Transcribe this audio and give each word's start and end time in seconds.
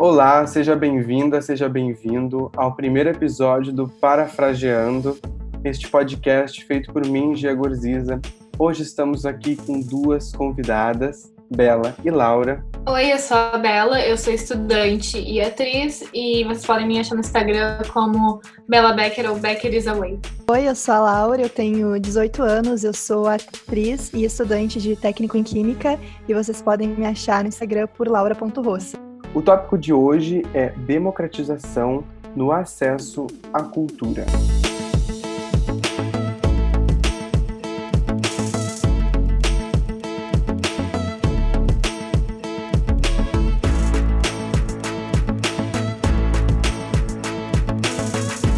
Olá, 0.00 0.46
seja 0.46 0.74
bem-vinda, 0.74 1.42
seja 1.42 1.68
bem-vindo 1.68 2.50
ao 2.56 2.74
primeiro 2.74 3.10
episódio 3.10 3.70
do 3.70 3.86
Parafraseando, 3.86 5.18
este 5.62 5.88
podcast 5.88 6.64
feito 6.64 6.90
por 6.90 7.06
mim, 7.06 7.36
Gia 7.36 7.52
Gorziza. 7.52 8.18
Hoje 8.58 8.82
estamos 8.82 9.26
aqui 9.26 9.56
com 9.56 9.78
duas 9.78 10.32
convidadas, 10.32 11.30
Bela 11.54 11.94
e 12.02 12.10
Laura. 12.10 12.64
Oi, 12.88 13.12
eu 13.12 13.18
sou 13.18 13.36
a 13.36 13.58
Bela, 13.58 14.00
eu 14.00 14.16
sou 14.16 14.32
estudante 14.32 15.18
e 15.18 15.38
atriz, 15.38 16.02
e 16.14 16.44
vocês 16.44 16.64
podem 16.64 16.86
me 16.86 16.98
achar 16.98 17.14
no 17.14 17.20
Instagram 17.20 17.82
como 17.92 18.40
Bela 18.66 18.94
Becker 18.94 19.30
ou 19.30 19.38
Becker 19.38 19.74
is 19.74 19.86
Away. 19.86 20.18
Oi, 20.50 20.66
eu 20.66 20.74
sou 20.74 20.94
a 20.94 21.00
Laura, 21.00 21.42
eu 21.42 21.50
tenho 21.50 22.00
18 22.00 22.42
anos, 22.42 22.84
eu 22.84 22.94
sou 22.94 23.28
atriz 23.28 24.10
e 24.14 24.24
estudante 24.24 24.80
de 24.80 24.96
técnico 24.96 25.36
em 25.36 25.42
Química, 25.42 26.00
e 26.26 26.32
vocês 26.32 26.62
podem 26.62 26.88
me 26.88 27.04
achar 27.04 27.42
no 27.42 27.50
Instagram 27.50 27.86
por 27.88 28.08
laura.rossa. 28.08 29.09
O 29.32 29.40
tópico 29.40 29.78
de 29.78 29.92
hoje 29.92 30.42
é 30.52 30.70
democratização 30.70 32.02
no 32.34 32.50
acesso 32.50 33.28
à 33.52 33.62
cultura. 33.62 34.26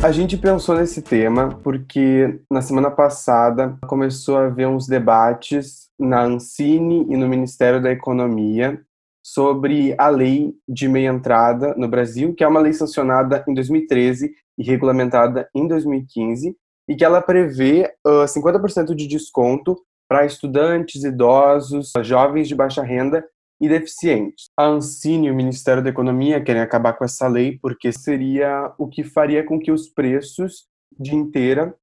A 0.02 0.10
gente 0.10 0.38
pensou 0.38 0.74
nesse 0.74 1.02
tema 1.02 1.50
porque 1.62 2.40
na 2.50 2.62
semana 2.62 2.90
passada 2.90 3.76
começou 3.86 4.38
a 4.38 4.46
haver 4.46 4.66
uns 4.66 4.86
debates 4.86 5.90
na 5.98 6.22
Ancine 6.22 7.06
e 7.10 7.16
no 7.16 7.28
Ministério 7.28 7.80
da 7.80 7.92
Economia 7.92 8.80
sobre 9.22 9.94
a 9.98 10.08
lei 10.08 10.52
de 10.68 10.88
meia 10.88 11.10
entrada 11.10 11.74
no 11.76 11.88
Brasil, 11.88 12.34
que 12.34 12.42
é 12.42 12.48
uma 12.48 12.60
lei 12.60 12.72
sancionada 12.72 13.44
em 13.48 13.54
2013 13.54 14.34
e 14.58 14.62
regulamentada 14.64 15.48
em 15.54 15.66
2015, 15.68 16.56
e 16.88 16.96
que 16.96 17.04
ela 17.04 17.22
prevê 17.22 17.94
uh, 18.06 18.24
50% 18.24 18.94
de 18.94 19.06
desconto 19.06 19.80
para 20.08 20.26
estudantes, 20.26 21.04
idosos, 21.04 21.92
jovens 22.02 22.48
de 22.48 22.54
baixa 22.54 22.82
renda 22.82 23.24
e 23.60 23.68
deficientes. 23.68 24.46
A 24.58 24.66
Ancine 24.66 25.28
e 25.28 25.30
o 25.30 25.34
Ministério 25.34 25.82
da 25.82 25.90
Economia 25.90 26.42
querem 26.42 26.60
acabar 26.60 26.94
com 26.94 27.04
essa 27.04 27.28
lei 27.28 27.58
porque 27.62 27.92
seria 27.92 28.74
o 28.76 28.88
que 28.88 29.04
faria 29.04 29.44
com 29.44 29.58
que 29.58 29.70
os 29.70 29.88
preços 29.88 30.66
de 30.98 31.14
inteira 31.14 31.74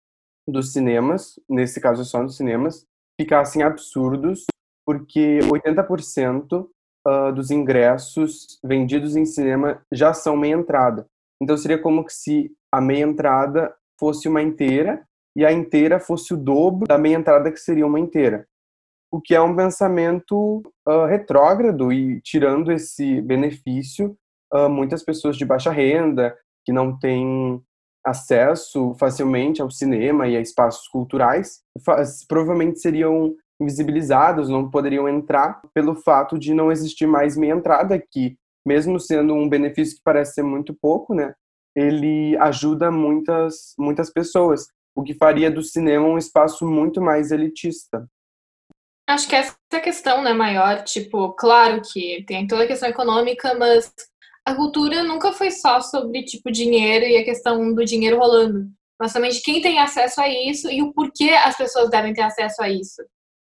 dos 0.48 0.74
cinemas, 0.74 1.40
nesse 1.50 1.80
caso 1.80 2.03
só 2.03 2.22
nos 2.22 2.36
cinemas, 2.36 2.86
ficassem 3.20 3.64
absurdos, 3.64 4.46
porque 4.86 5.40
80% 5.44 6.68
uh, 7.08 7.33
dos 7.33 7.52
ingressos 7.52 8.59
vendidos 8.64 9.16
em 9.16 9.25
cinema 9.25 9.81
já 9.92 10.14
são 10.14 10.36
meia 10.36 10.55
entrada. 10.55 11.08
Então 11.41 11.58
seria 11.58 11.78
como 11.78 12.06
se 12.09 12.52
a 12.72 12.81
meia 12.81 13.03
entrada 13.03 13.73
fosse 14.00 14.28
uma 14.28 14.41
inteira 14.41 15.06
e 15.36 15.45
a 15.45 15.52
inteira 15.52 16.00
fosse 16.00 16.33
o 16.33 16.38
dobro 16.38 16.88
da 16.88 16.97
meia 16.97 17.16
entrada 17.16 17.52
que 17.52 17.59
seria 17.59 17.86
uma 17.86 18.00
inteira 18.00 18.47
o 19.11 19.19
que 19.19 19.33
é 19.33 19.41
um 19.41 19.56
pensamento 19.56 20.61
uh, 20.88 21.06
retrógrado 21.06 21.91
e 21.91 22.22
tirando 22.22 22.72
esse 22.72 23.22
benefício, 23.22 24.16
uh, 24.53 24.69
muitas 24.69 25.03
pessoas 25.03 25.36
de 25.36 25.45
baixa 25.45 25.72
renda, 25.72 26.38
que 26.63 26.72
não 26.72 26.97
têm 26.97 27.61
acesso 28.06 28.94
facilmente 29.00 29.61
ao 29.61 29.72
cinema 29.72 30.28
e 30.28 30.38
a 30.38 30.41
espaços 30.41 30.88
culturais, 30.88 31.61
provavelmente 32.28 32.80
seriam 32.80 33.36
invisibilizados, 33.60 34.50
não 34.50 34.70
poderiam 34.70 35.08
entrar 35.08 35.62
pelo 35.74 35.96
fato 35.96 36.38
de 36.40 36.54
não 36.54 36.72
existir 36.72 37.06
mais 37.06 37.36
meia 37.36 37.54
entrada, 37.54 38.02
que 38.12 38.38
mesmo 38.66 39.00
sendo 39.00 39.34
um 39.34 39.50
benefício 39.50 39.98
que 39.98 40.04
parece 40.04 40.36
ser 40.36 40.44
muito 40.44 40.74
pouco, 40.74 41.14
né, 41.14 41.34
ele 41.76 42.38
ajuda 42.38 42.92
muitas 42.92 43.74
muitas 43.78 44.12
pessoas, 44.12 44.68
o 44.96 45.03
que 45.03 45.14
faria 45.14 45.50
do 45.50 45.62
cinema 45.62 46.08
um 46.08 46.18
espaço 46.18 46.68
muito 46.68 47.02
mais 47.02 47.31
elitista. 47.31 48.08
Acho 49.08 49.28
que 49.28 49.36
essa 49.36 49.56
é 49.74 49.78
a 49.78 49.81
questão, 49.81 50.22
né, 50.22 50.34
maior. 50.34 50.84
Tipo, 50.84 51.34
claro 51.34 51.81
que 51.81 52.24
tem 52.28 52.46
toda 52.46 52.64
a 52.64 52.68
questão 52.68 52.88
econômica, 52.88 53.56
mas 53.56 53.92
a 54.46 54.53
cultura 54.53 55.03
nunca 55.03 55.34
foi 55.34 55.50
só 55.50 55.81
sobre, 55.81 56.24
tipo, 56.24 56.52
dinheiro 56.52 57.06
e 57.06 57.18
a 57.18 57.25
questão 57.25 57.74
do 57.74 57.84
dinheiro 57.84 58.19
rolando. 58.19 58.69
Mas 59.00 59.14
também 59.14 59.31
de 59.31 59.42
quem 59.42 59.62
tem 59.62 59.80
acesso 59.80 60.22
a 60.22 60.28
isso 60.28 60.69
e 60.69 60.84
o 60.84 60.94
porquê 60.94 61.31
as 61.31 61.58
pessoas 61.58 61.90
devem 61.90 62.14
ter 62.14 62.22
acesso 62.22 62.62
a 62.62 62.69
isso. 62.69 63.02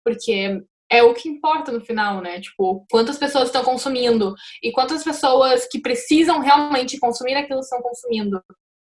Porque 0.04 0.60
é 0.90 1.02
o 1.02 1.14
que 1.14 1.28
importa 1.28 1.72
no 1.72 1.80
final, 1.80 2.20
né? 2.20 2.40
Tipo, 2.40 2.84
quantas 2.90 3.18
pessoas 3.18 3.46
estão 3.46 3.64
consumindo 3.64 4.34
e 4.62 4.72
quantas 4.72 5.02
pessoas 5.02 5.66
que 5.70 5.80
precisam 5.80 6.40
realmente 6.40 6.98
consumir 6.98 7.34
aquilo 7.34 7.60
estão 7.60 7.80
consumindo 7.80 8.42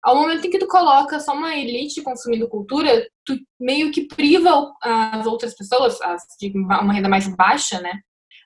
ao 0.02 0.16
momento 0.16 0.46
em 0.46 0.50
que 0.50 0.58
tu 0.58 0.66
coloca 0.66 1.18
só 1.20 1.32
uma 1.32 1.56
elite 1.56 2.02
consumindo 2.02 2.48
cultura, 2.48 3.06
tu 3.24 3.36
meio 3.60 3.90
que 3.90 4.06
priva 4.06 4.72
as 4.82 5.26
outras 5.26 5.54
pessoas, 5.54 6.00
as 6.00 6.22
de 6.40 6.50
uma 6.56 6.92
renda 6.92 7.08
mais 7.08 7.28
baixa, 7.36 7.80
né, 7.80 7.92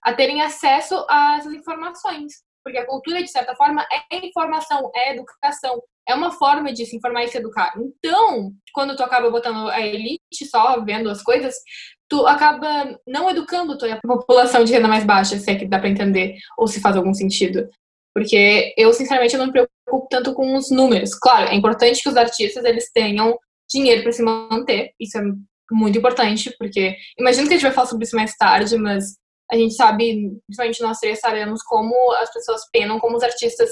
a 0.02 0.12
terem 0.12 0.42
acesso 0.42 1.04
a 1.08 1.36
essas 1.38 1.52
informações. 1.52 2.32
Porque 2.64 2.78
a 2.78 2.86
cultura, 2.86 3.22
de 3.22 3.30
certa 3.30 3.56
forma, 3.56 3.84
é 4.10 4.24
informação, 4.24 4.90
é 4.94 5.12
educação, 5.14 5.82
é 6.08 6.14
uma 6.14 6.30
forma 6.30 6.72
de 6.72 6.86
se 6.86 6.96
informar 6.96 7.24
e 7.24 7.28
se 7.28 7.38
educar. 7.38 7.72
Então, 7.76 8.52
quando 8.72 8.96
tu 8.96 9.02
acaba 9.02 9.30
botando 9.30 9.68
a 9.68 9.80
elite 9.80 10.46
só 10.48 10.80
vendo 10.80 11.10
as 11.10 11.22
coisas, 11.22 11.54
tu 12.12 12.26
acaba 12.26 13.00
não 13.06 13.30
educando 13.30 13.72
a 13.72 13.96
população 14.06 14.62
de 14.64 14.70
renda 14.70 14.86
mais 14.86 15.02
baixa, 15.02 15.38
se 15.38 15.50
é 15.50 15.54
que 15.54 15.64
dá 15.66 15.78
para 15.78 15.88
entender, 15.88 16.36
ou 16.58 16.68
se 16.68 16.78
faz 16.78 16.94
algum 16.94 17.14
sentido. 17.14 17.70
Porque 18.14 18.74
eu, 18.76 18.92
sinceramente, 18.92 19.34
não 19.38 19.46
me 19.46 19.52
preocupo 19.52 20.08
tanto 20.10 20.34
com 20.34 20.54
os 20.54 20.70
números. 20.70 21.14
Claro, 21.14 21.48
é 21.48 21.54
importante 21.54 22.02
que 22.02 22.10
os 22.10 22.16
artistas 22.18 22.66
eles 22.66 22.92
tenham 22.92 23.34
dinheiro 23.70 24.02
para 24.02 24.12
se 24.12 24.22
manter. 24.22 24.90
Isso 25.00 25.16
é 25.16 25.22
muito 25.70 25.96
importante, 25.96 26.54
porque 26.58 26.94
imagino 27.18 27.48
que 27.48 27.54
a 27.54 27.56
gente 27.56 27.64
vai 27.64 27.72
falar 27.72 27.86
sobre 27.86 28.04
isso 28.04 28.14
mais 28.14 28.36
tarde, 28.36 28.76
mas 28.76 29.14
a 29.50 29.56
gente 29.56 29.72
sabe, 29.72 30.38
principalmente 30.46 30.82
nós 30.82 30.98
três 30.98 31.18
sabemos 31.18 31.62
como 31.62 31.94
as 32.20 32.30
pessoas 32.30 32.60
penam, 32.70 33.00
como 33.00 33.16
os 33.16 33.22
artistas 33.22 33.70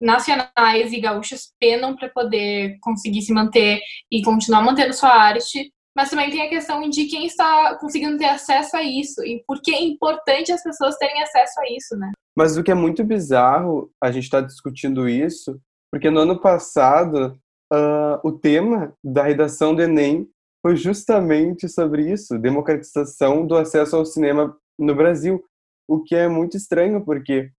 nacionais 0.00 0.92
e 0.92 1.00
gaúchos 1.00 1.52
penam 1.58 1.96
para 1.96 2.08
poder 2.10 2.76
conseguir 2.80 3.22
se 3.22 3.32
manter 3.32 3.80
e 4.08 4.22
continuar 4.22 4.62
mantendo 4.62 4.94
sua 4.94 5.10
arte. 5.10 5.72
Mas 5.96 6.10
também 6.10 6.30
tem 6.30 6.42
a 6.42 6.48
questão 6.48 6.88
de 6.88 7.04
quem 7.06 7.26
está 7.26 7.76
conseguindo 7.76 8.16
ter 8.16 8.26
acesso 8.26 8.76
a 8.76 8.82
isso 8.82 9.22
e 9.24 9.42
por 9.46 9.60
que 9.60 9.74
é 9.74 9.82
importante 9.82 10.50
as 10.50 10.62
pessoas 10.62 10.96
terem 10.96 11.22
acesso 11.22 11.60
a 11.60 11.64
isso, 11.70 11.96
né? 11.96 12.10
Mas 12.36 12.56
o 12.56 12.62
que 12.62 12.70
é 12.70 12.74
muito 12.74 13.04
bizarro, 13.04 13.90
a 14.02 14.10
gente 14.10 14.24
está 14.24 14.40
discutindo 14.40 15.06
isso, 15.06 15.60
porque 15.90 16.08
no 16.08 16.20
ano 16.20 16.40
passado 16.40 17.38
uh, 17.72 18.26
o 18.26 18.32
tema 18.32 18.94
da 19.04 19.22
redação 19.22 19.74
do 19.74 19.82
Enem 19.82 20.26
foi 20.62 20.76
justamente 20.76 21.68
sobre 21.68 22.10
isso, 22.10 22.38
democratização 22.38 23.46
do 23.46 23.56
acesso 23.56 23.96
ao 23.96 24.06
cinema 24.06 24.56
no 24.78 24.94
Brasil, 24.94 25.44
o 25.88 26.02
que 26.02 26.14
é 26.14 26.28
muito 26.28 26.56
estranho, 26.56 27.04
porque 27.04 27.50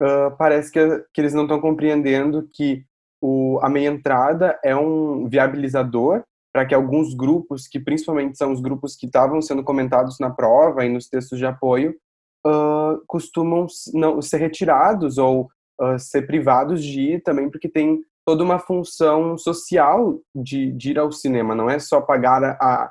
uh, 0.00 0.36
parece 0.38 0.70
que, 0.70 0.80
que 1.12 1.20
eles 1.20 1.34
não 1.34 1.42
estão 1.42 1.60
compreendendo 1.60 2.48
que 2.52 2.84
o, 3.20 3.58
a 3.62 3.68
meia 3.68 3.88
entrada 3.88 4.58
é 4.62 4.76
um 4.76 5.28
viabilizador 5.28 6.22
para 6.52 6.66
que 6.66 6.74
alguns 6.74 7.14
grupos, 7.14 7.68
que 7.68 7.78
principalmente 7.78 8.36
são 8.36 8.52
os 8.52 8.60
grupos 8.60 8.96
que 8.96 9.06
estavam 9.06 9.40
sendo 9.40 9.62
comentados 9.62 10.18
na 10.18 10.30
prova 10.30 10.84
e 10.84 10.88
nos 10.88 11.08
textos 11.08 11.38
de 11.38 11.46
apoio, 11.46 11.94
uh, 12.46 13.00
costumam 13.06 13.66
não 13.94 14.20
ser 14.20 14.38
retirados 14.38 15.18
ou 15.18 15.48
uh, 15.80 15.98
ser 15.98 16.26
privados 16.26 16.82
de 16.82 17.00
ir 17.00 17.22
também 17.22 17.48
porque 17.48 17.68
tem 17.68 18.02
toda 18.26 18.44
uma 18.44 18.58
função 18.58 19.36
social 19.38 20.20
de, 20.34 20.72
de 20.72 20.90
ir 20.90 20.98
ao 20.98 21.10
cinema, 21.10 21.54
não 21.54 21.70
é 21.70 21.78
só 21.78 22.00
pagar 22.00 22.44
a, 22.44 22.90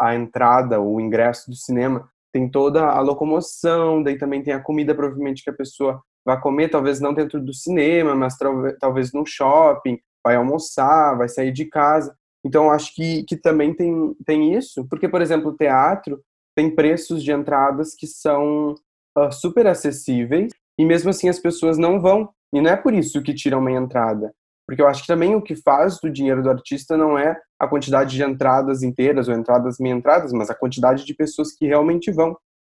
a 0.00 0.14
entrada, 0.14 0.80
o 0.80 1.00
ingresso 1.00 1.50
do 1.50 1.56
cinema, 1.56 2.08
tem 2.32 2.50
toda 2.50 2.86
a 2.86 3.00
locomoção, 3.00 4.02
daí 4.02 4.16
também 4.16 4.42
tem 4.42 4.54
a 4.54 4.60
comida 4.60 4.94
provavelmente 4.94 5.44
que 5.44 5.50
a 5.50 5.54
pessoa 5.54 6.02
vai 6.24 6.40
comer, 6.40 6.68
talvez 6.68 7.00
não 7.00 7.12
dentro 7.12 7.40
do 7.40 7.52
cinema, 7.52 8.14
mas 8.14 8.36
talvez 8.80 9.12
no 9.12 9.26
shopping, 9.26 9.98
vai 10.24 10.36
almoçar, 10.36 11.16
vai 11.16 11.28
sair 11.28 11.52
de 11.52 11.66
casa. 11.66 12.16
Então, 12.44 12.70
acho 12.70 12.94
que, 12.94 13.24
que 13.24 13.36
também 13.36 13.74
tem, 13.74 14.14
tem 14.26 14.54
isso, 14.54 14.86
porque, 14.88 15.08
por 15.08 15.22
exemplo, 15.22 15.50
o 15.50 15.56
teatro, 15.56 16.20
tem 16.56 16.74
preços 16.74 17.22
de 17.22 17.32
entradas 17.32 17.94
que 17.94 18.06
são 18.06 18.74
uh, 19.16 19.32
super 19.32 19.66
acessíveis 19.66 20.52
e 20.78 20.84
mesmo 20.84 21.10
assim 21.10 21.28
as 21.28 21.38
pessoas 21.38 21.78
não 21.78 22.00
vão. 22.00 22.28
E 22.52 22.60
não 22.60 22.70
é 22.70 22.76
por 22.76 22.92
isso 22.92 23.22
que 23.22 23.34
tiram 23.34 23.60
uma 23.60 23.72
entrada. 23.72 24.34
Porque 24.66 24.82
eu 24.82 24.86
acho 24.86 25.02
que 25.02 25.06
também 25.06 25.34
o 25.34 25.42
que 25.42 25.56
faz 25.56 25.98
do 26.00 26.10
dinheiro 26.10 26.42
do 26.42 26.50
artista 26.50 26.96
não 26.96 27.18
é 27.18 27.38
a 27.58 27.66
quantidade 27.66 28.14
de 28.14 28.22
entradas 28.22 28.82
inteiras 28.82 29.28
ou 29.28 29.34
entradas 29.34 29.78
meia 29.78 29.94
entradas, 29.94 30.32
mas 30.32 30.50
a 30.50 30.54
quantidade 30.54 31.04
de 31.04 31.14
pessoas 31.14 31.52
que 31.52 31.66
realmente 31.66 32.10
vão. 32.10 32.36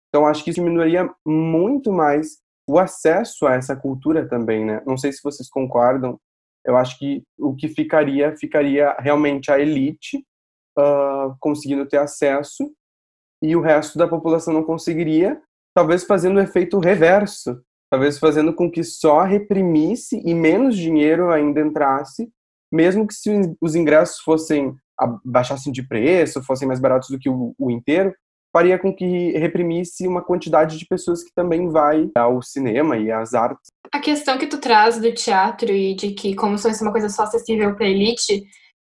Então 0.09 0.27
acho 0.27 0.45
que 0.45 0.51
isso 0.51 0.61
diminuiria 0.61 1.11
muito 1.27 1.91
mais 1.91 2.39
o 2.69 2.79
acesso 2.79 3.47
a 3.47 3.55
essa 3.55 3.75
cultura 3.75 4.29
também, 4.29 4.65
né? 4.65 4.83
Não 4.87 4.97
sei 4.97 5.13
se 5.13 5.21
vocês 5.23 5.49
concordam. 5.49 6.19
Eu 6.65 6.77
acho 6.77 6.99
que 6.99 7.23
o 7.39 7.55
que 7.55 7.69
ficaria 7.69 8.37
ficaria 8.37 8.95
realmente 8.99 9.51
a 9.51 9.59
elite 9.59 10.19
uh, 10.79 11.35
conseguindo 11.41 11.87
ter 11.87 11.99
acesso 11.99 12.71
e 13.43 13.57
o 13.57 13.61
resto 13.61 13.99
da 13.99 14.07
população 14.07 14.55
não 14.55 14.63
conseguiria, 14.63 15.41
talvez 15.75 16.05
fazendo 16.05 16.37
o 16.37 16.41
efeito 16.41 16.79
reverso, 16.79 17.61
talvez 17.91 18.19
fazendo 18.19 18.55
com 18.55 18.71
que 18.71 18.85
só 18.85 19.23
reprimisse 19.23 20.23
e 20.25 20.33
menos 20.33 20.77
dinheiro 20.77 21.31
ainda 21.31 21.61
entrasse, 21.61 22.31
mesmo 22.73 23.07
que 23.07 23.15
se 23.15 23.31
os 23.61 23.75
ingressos 23.75 24.21
fossem 24.21 24.75
baixassem 25.25 25.73
de 25.73 25.83
preço, 25.83 26.43
fossem 26.45 26.69
mais 26.69 26.79
baratos 26.79 27.09
do 27.09 27.19
que 27.19 27.29
o, 27.29 27.55
o 27.59 27.71
inteiro, 27.71 28.15
faria 28.53 28.79
com 28.79 28.95
que 28.95 29.33
reprimisse 29.33 30.07
uma 30.07 30.23
quantidade 30.23 30.79
de 30.79 30.87
pessoas 30.87 31.25
que 31.25 31.33
também 31.35 31.69
vai 31.71 32.11
ao 32.15 32.43
cinema 32.43 32.99
e 32.99 33.11
às 33.11 33.35
artes. 33.35 33.71
A 33.93 33.99
questão 33.99 34.39
que 34.39 34.47
tu 34.47 34.59
traz 34.59 35.01
do 35.01 35.13
teatro 35.13 35.71
e 35.71 35.95
de 35.95 36.13
que 36.13 36.35
como 36.35 36.59
se 36.59 36.69
fosse 36.69 36.83
uma 36.83 36.93
coisa 36.93 37.09
só 37.09 37.23
acessível 37.23 37.75
para 37.75 37.89
elite, 37.89 38.43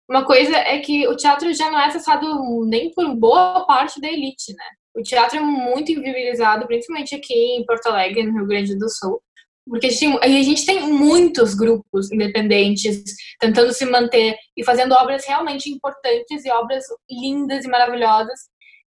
uma 0.10 0.26
coisa 0.26 0.56
é 0.58 0.80
que 0.80 1.08
o 1.08 1.16
teatro 1.16 1.54
já 1.54 1.72
não 1.72 1.80
é 1.80 1.86
acessado 1.86 2.26
nem 2.66 2.92
por 2.92 3.16
boa 3.16 3.66
parte 3.66 4.02
da 4.02 4.08
elite, 4.08 4.54
né? 4.54 4.66
O 4.96 5.02
teatro 5.02 5.38
é 5.38 5.42
muito 5.42 5.92
inviabilizado, 5.92 6.68
principalmente 6.68 7.16
aqui 7.16 7.34
em 7.34 7.66
Porto 7.66 7.88
Alegre, 7.88 8.24
no 8.24 8.34
Rio 8.34 8.48
Grande 8.48 8.78
do 8.78 8.88
Sul, 8.90 9.20
porque 9.68 9.88
a 9.88 10.28
gente 10.28 10.66
tem 10.66 10.82
muitos 10.82 11.56
grupos 11.56 12.12
independentes 12.12 13.02
tentando 13.40 13.74
se 13.74 13.86
manter 13.86 14.36
e 14.58 14.64
fazendo 14.64 14.94
obras 14.94 15.26
realmente 15.26 15.70
importantes 15.70 16.44
e 16.44 16.52
obras 16.52 16.84
lindas 17.10 17.64
e 17.64 17.70
maravilhosas 17.70 18.40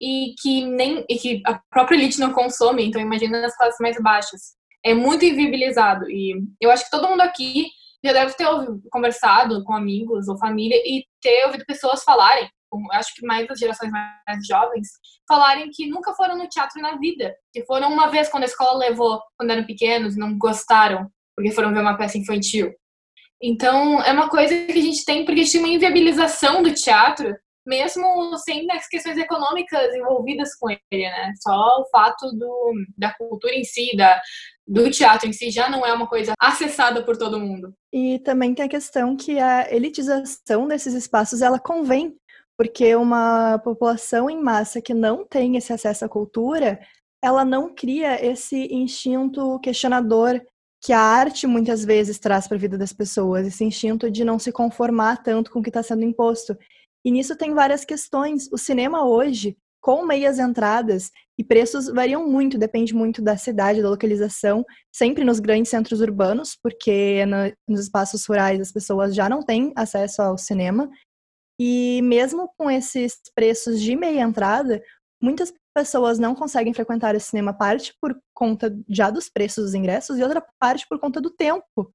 e 0.01 0.35
que 0.41 0.65
nem 0.65 1.05
e 1.09 1.17
que 1.17 1.43
a 1.47 1.61
própria 1.71 1.97
elite 1.97 2.21
não 2.21 2.33
consome, 2.33 2.85
então 2.85 3.01
imagina 3.01 3.41
nas 3.41 3.57
classes 3.57 3.79
mais 3.81 4.01
baixas. 4.01 4.55
É 4.85 4.95
muito 4.95 5.25
inviabilizado 5.25 6.09
e 6.11 6.35
eu 6.61 6.71
acho 6.71 6.85
que 6.85 6.91
todo 6.91 7.09
mundo 7.09 7.23
aqui 7.23 7.67
já 8.05 8.13
deve 8.13 8.35
ter 8.35 8.47
ouvido, 8.47 8.81
conversado 8.91 9.65
com 9.65 9.75
amigos 9.75 10.29
ou 10.29 10.39
família 10.39 10.77
e 10.85 11.05
ter 11.21 11.47
ouvido 11.47 11.65
pessoas 11.67 12.05
falarem, 12.05 12.49
acho 12.93 13.15
que 13.15 13.27
mais 13.27 13.47
das 13.47 13.59
gerações 13.59 13.91
mais 13.91 14.47
jovens, 14.47 14.89
falarem 15.29 15.71
que 15.73 15.87
nunca 15.89 16.15
foram 16.15 16.37
no 16.37 16.49
teatro 16.49 16.81
na 16.81 16.97
vida, 16.97 17.35
que 17.53 17.65
foram 17.65 17.93
uma 17.93 18.09
vez 18.09 18.29
quando 18.29 18.45
a 18.45 18.47
escola 18.47 18.79
levou, 18.79 19.21
quando 19.37 19.51
eram 19.51 19.65
pequenos, 19.65 20.17
não 20.17 20.37
gostaram, 20.39 21.11
porque 21.37 21.53
foram 21.53 21.73
ver 21.73 21.81
uma 21.81 21.97
peça 21.97 22.19
infantil. 22.19 22.73
Então, 23.43 24.03
é 24.03 24.13
uma 24.13 24.29
coisa 24.29 24.67
que 24.67 24.73
a 24.73 24.83
gente 24.83 25.05
tem, 25.05 25.25
porque 25.25 25.41
a 25.41 25.45
gente 25.45 25.53
tem 25.53 25.61
uma 25.61 25.75
inviabilização 25.75 26.63
do 26.63 26.73
teatro 26.73 27.37
mesmo 27.67 28.37
sem 28.39 28.71
as 28.71 28.87
questões 28.89 29.19
econômicas 29.19 29.95
envolvidas 29.95 30.55
com 30.55 30.71
ele, 30.71 30.81
né? 30.91 31.33
Só 31.43 31.81
o 31.81 31.89
fato 31.91 32.31
do, 32.33 32.73
da 32.97 33.13
cultura 33.15 33.55
em 33.55 33.65
si, 33.65 33.97
da, 33.97 34.21
do 34.67 34.91
teatro 34.91 35.29
em 35.29 35.33
si, 35.33 35.51
já 35.51 35.69
não 35.69 35.85
é 35.85 35.93
uma 35.93 36.07
coisa 36.07 36.35
acessada 36.39 37.03
por 37.05 37.17
todo 37.17 37.41
mundo. 37.41 37.75
E 37.93 38.19
também 38.21 38.55
tem 38.55 38.65
a 38.65 38.69
questão 38.69 39.17
que 39.17 39.39
a 39.39 39.73
elitização 39.73 40.69
desses 40.69 40.95
espaços, 40.95 41.43
ela 41.43 41.59
convém, 41.59 42.17
porque 42.57 42.95
uma 42.95 43.59
população 43.59 44.31
em 44.31 44.41
massa 44.41 44.81
que 44.81 44.95
não 44.95 45.27
tem 45.27 45.57
esse 45.57 45.73
acesso 45.73 46.05
à 46.05 46.09
cultura, 46.09 46.81
ela 47.23 47.45
não 47.45 47.75
cria 47.75 48.25
esse 48.25 48.69
instinto 48.73 49.59
questionador 49.61 50.41
que 50.83 50.93
a 50.93 51.01
arte 51.01 51.47
muitas 51.47 51.85
vezes 51.85 52.19
traz 52.19 52.47
para 52.47 52.57
a 52.57 52.61
vida 52.61 52.79
das 52.79 52.93
pessoas, 52.93 53.47
esse 53.47 53.65
instinto 53.65 54.11
de 54.11 54.25
não 54.25 54.39
se 54.39 54.53
conformar 54.53 55.23
tanto 55.23 55.51
com 55.51 55.59
o 55.59 55.63
que 55.63 55.71
está 55.71 55.83
sendo 55.83 56.05
imposto. 56.05 56.57
E 57.07 57.11
nisso 57.13 57.37
tem 57.37 57.55
várias 57.55 57.85
questões. 57.85 58.49
O 58.51 58.59
cinema 58.59 59.07
hoje, 59.07 59.57
com 59.81 60.05
meias 60.05 60.41
entradas, 60.41 61.13
e 61.39 61.45
preços 61.45 61.87
variam 61.87 62.29
muito, 62.29 62.59
depende 62.59 62.93
muito 62.93 63.23
da 63.23 63.37
cidade, 63.37 63.81
da 63.81 63.89
localização, 63.89 64.65
sempre 64.93 65.23
nos 65.23 65.39
grandes 65.39 65.71
centros 65.71 66.01
urbanos, 66.01 66.59
porque 66.61 67.25
no, 67.25 67.37
nos 67.69 67.83
espaços 67.83 68.27
rurais 68.27 68.61
as 68.61 68.73
pessoas 68.73 69.15
já 69.15 69.29
não 69.29 69.41
têm 69.41 69.73
acesso 69.77 70.21
ao 70.21 70.37
cinema. 70.37 70.91
E 71.61 72.03
mesmo 72.03 72.51
com 72.59 72.69
esses 72.69 73.21
preços 73.37 73.81
de 73.81 73.95
meia 73.95 74.23
entrada, 74.23 74.83
muitas 75.23 75.55
pessoas 75.73 76.19
não 76.19 76.35
conseguem 76.35 76.75
frequentar 76.75 77.15
o 77.15 77.21
cinema, 77.21 77.57
parte 77.57 77.95
por 78.01 78.19
conta 78.35 78.77
já 78.89 79.11
dos 79.11 79.29
preços 79.29 79.67
dos 79.67 79.75
ingressos 79.75 80.19
e 80.19 80.25
outra 80.25 80.45
parte 80.59 80.85
por 80.89 80.99
conta 80.99 81.21
do 81.21 81.31
tempo. 81.31 81.95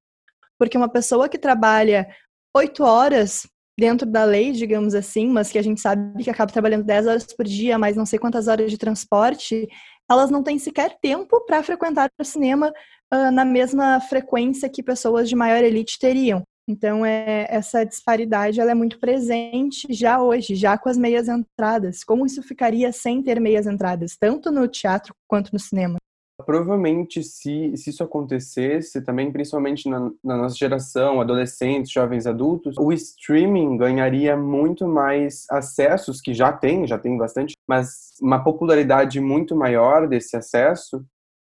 Porque 0.58 0.78
uma 0.78 0.90
pessoa 0.90 1.28
que 1.28 1.38
trabalha 1.38 2.08
oito 2.56 2.86
horas 2.86 3.46
dentro 3.82 4.08
da 4.08 4.24
lei, 4.24 4.52
digamos 4.52 4.94
assim, 4.94 5.28
mas 5.28 5.50
que 5.50 5.58
a 5.58 5.62
gente 5.64 5.82
sabe 5.82 6.24
que 6.24 6.30
acaba 6.30 6.52
trabalhando 6.54 6.84
10 6.84 7.08
horas 7.08 7.26
por 7.34 7.44
dia, 7.44 7.80
mais 7.80 7.98
não 7.98 8.06
sei 8.06 8.20
quantas 8.20 8.48
horas 8.48 8.70
de 8.70 8.78
transporte, 8.78 9.68
elas 10.08 10.30
não 10.30 10.44
têm 10.44 10.60
sequer 10.60 11.00
tempo 11.02 11.44
para 11.48 11.64
frequentar 11.64 12.12
o 12.20 12.24
cinema 12.24 12.72
uh, 13.12 13.32
na 13.32 13.44
mesma 13.44 14.00
frequência 14.00 14.70
que 14.70 14.84
pessoas 14.84 15.28
de 15.28 15.36
maior 15.36 15.64
elite 15.64 15.98
teriam. 15.98 16.44
Então, 16.70 17.04
é, 17.04 17.48
essa 17.50 17.84
disparidade 17.84 18.62
ela 18.62 18.70
é 18.70 18.76
muito 18.76 19.00
presente 19.00 19.88
já 19.90 20.22
hoje, 20.22 20.54
já 20.54 20.78
com 20.78 20.88
as 20.88 20.96
meias 20.96 21.28
entradas. 21.28 22.04
Como 22.04 22.24
isso 22.24 22.44
ficaria 22.44 22.92
sem 22.92 23.24
ter 23.24 23.42
meias 23.42 23.66
entradas, 23.66 24.16
tanto 24.16 24.52
no 24.52 24.68
teatro 24.68 25.12
quanto 25.28 25.52
no 25.52 25.60
cinema? 25.60 25.98
Provavelmente, 26.46 27.24
se, 27.24 27.76
se 27.76 27.90
isso 27.90 28.04
acontecesse, 28.04 29.02
também 29.02 29.32
principalmente 29.32 29.90
na, 29.90 30.12
na, 30.24 30.38
nossa 30.38 30.56
geração, 30.56 31.22
adolescentes, 31.22 31.92
jovens 31.92 32.28
adultos, 32.28 32.76
o 32.78 32.92
streaming 32.92 33.78
ganharia 33.78 34.36
muito 34.36 34.88
mais 34.88 35.46
acessos, 35.50 36.22
que 36.22 36.34
já 36.34 36.52
tem, 36.52 36.86
já 36.86 36.98
tem 36.98 37.18
bastante, 37.18 37.54
mas 37.68 38.12
uma 38.22 38.44
popularidade 38.44 39.20
muito 39.20 39.56
maior 39.56 40.08
desse 40.08 40.36
acesso, 40.36 41.06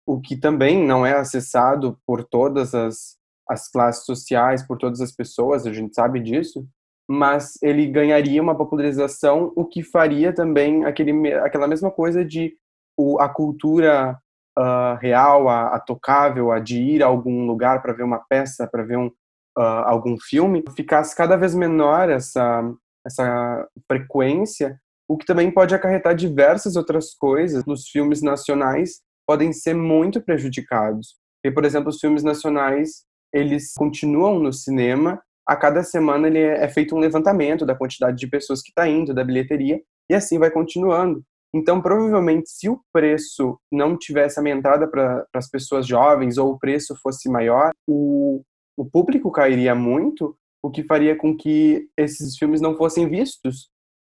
o 0.06 0.20
que 0.20 0.36
também 0.36 0.84
não 0.84 1.04
é 1.04 1.12
acessado 1.12 1.98
por 2.06 2.24
todas 2.24 2.74
as, 2.74 3.16
as 3.48 3.70
classes 3.70 4.04
sociais, 4.04 4.66
por 4.66 4.78
todas 4.78 5.00
as 5.00 5.12
pessoas, 5.12 5.66
a 5.66 5.72
gente 5.72 5.94
sabe 5.94 6.20
disso, 6.20 6.66
mas 7.08 7.54
ele 7.60 7.86
ganharia 7.86 8.40
uma 8.40 8.56
popularização, 8.56 9.52
o 9.56 9.64
que 9.64 9.82
faria 9.82 10.32
também 10.32 10.84
aquele, 10.84 11.32
aquela 11.34 11.66
mesma 11.66 11.90
coisa 11.90 12.24
de 12.24 12.54
o, 12.96 13.18
a 13.20 13.28
cultura 13.28 14.16
uh, 14.60 14.96
real, 15.00 15.48
a, 15.48 15.74
a, 15.74 15.80
tocável, 15.80 16.52
a 16.52 16.58
de 16.60 16.80
ir 16.80 17.02
a 17.02 17.06
algum 17.06 17.46
lugar 17.46 17.80
para 17.80 17.94
ver 17.94 18.02
uma 18.02 18.18
peça, 18.28 18.68
para 18.70 18.82
ver 18.82 18.98
um, 18.98 19.06
uh, 19.06 19.84
algum 19.86 20.16
filme, 20.20 20.62
ficasse 20.76 21.16
cada 21.16 21.36
vez 21.36 21.54
menor 21.54 22.10
essa, 22.10 22.62
essa 23.06 23.66
frequência, 23.90 24.78
o 25.08 25.16
que 25.16 25.26
também 25.26 25.50
pode 25.50 25.74
acarretar 25.74 26.14
diversas 26.14 26.76
outras 26.76 27.14
coisas. 27.14 27.64
Nos 27.64 27.88
filmes 27.88 28.22
nacionais 28.22 29.00
podem 29.26 29.52
ser 29.52 29.74
muito 29.74 30.20
prejudicados. 30.20 31.16
E, 31.44 31.50
por 31.50 31.64
exemplo, 31.64 31.88
os 31.88 31.98
filmes 31.98 32.22
nacionais, 32.22 33.04
eles 33.32 33.72
continuam 33.72 34.38
no 34.38 34.52
cinema, 34.52 35.20
a 35.46 35.56
cada 35.56 35.82
semana 35.82 36.28
ele 36.28 36.38
é, 36.38 36.64
é 36.64 36.68
feito 36.68 36.94
um 36.94 37.00
levantamento 37.00 37.64
da 37.64 37.74
quantidade 37.74 38.16
de 38.16 38.28
pessoas 38.28 38.62
que 38.62 38.70
está 38.70 38.86
indo, 38.86 39.14
da 39.14 39.24
bilheteria, 39.24 39.80
e 40.08 40.14
assim 40.14 40.38
vai 40.38 40.50
continuando. 40.50 41.24
Então, 41.52 41.82
provavelmente, 41.82 42.48
se 42.48 42.68
o 42.68 42.80
preço 42.92 43.58
não 43.72 43.98
tivesse 43.98 44.38
aumentado 44.38 44.88
para 44.88 45.26
as 45.34 45.48
pessoas 45.50 45.86
jovens 45.86 46.38
ou 46.38 46.52
o 46.52 46.58
preço 46.58 46.94
fosse 47.02 47.28
maior, 47.28 47.72
o, 47.88 48.42
o 48.76 48.84
público 48.84 49.32
cairia 49.32 49.74
muito, 49.74 50.36
o 50.62 50.70
que 50.70 50.84
faria 50.84 51.16
com 51.16 51.36
que 51.36 51.88
esses 51.96 52.36
filmes 52.36 52.60
não 52.60 52.76
fossem 52.76 53.08
vistos. 53.08 53.68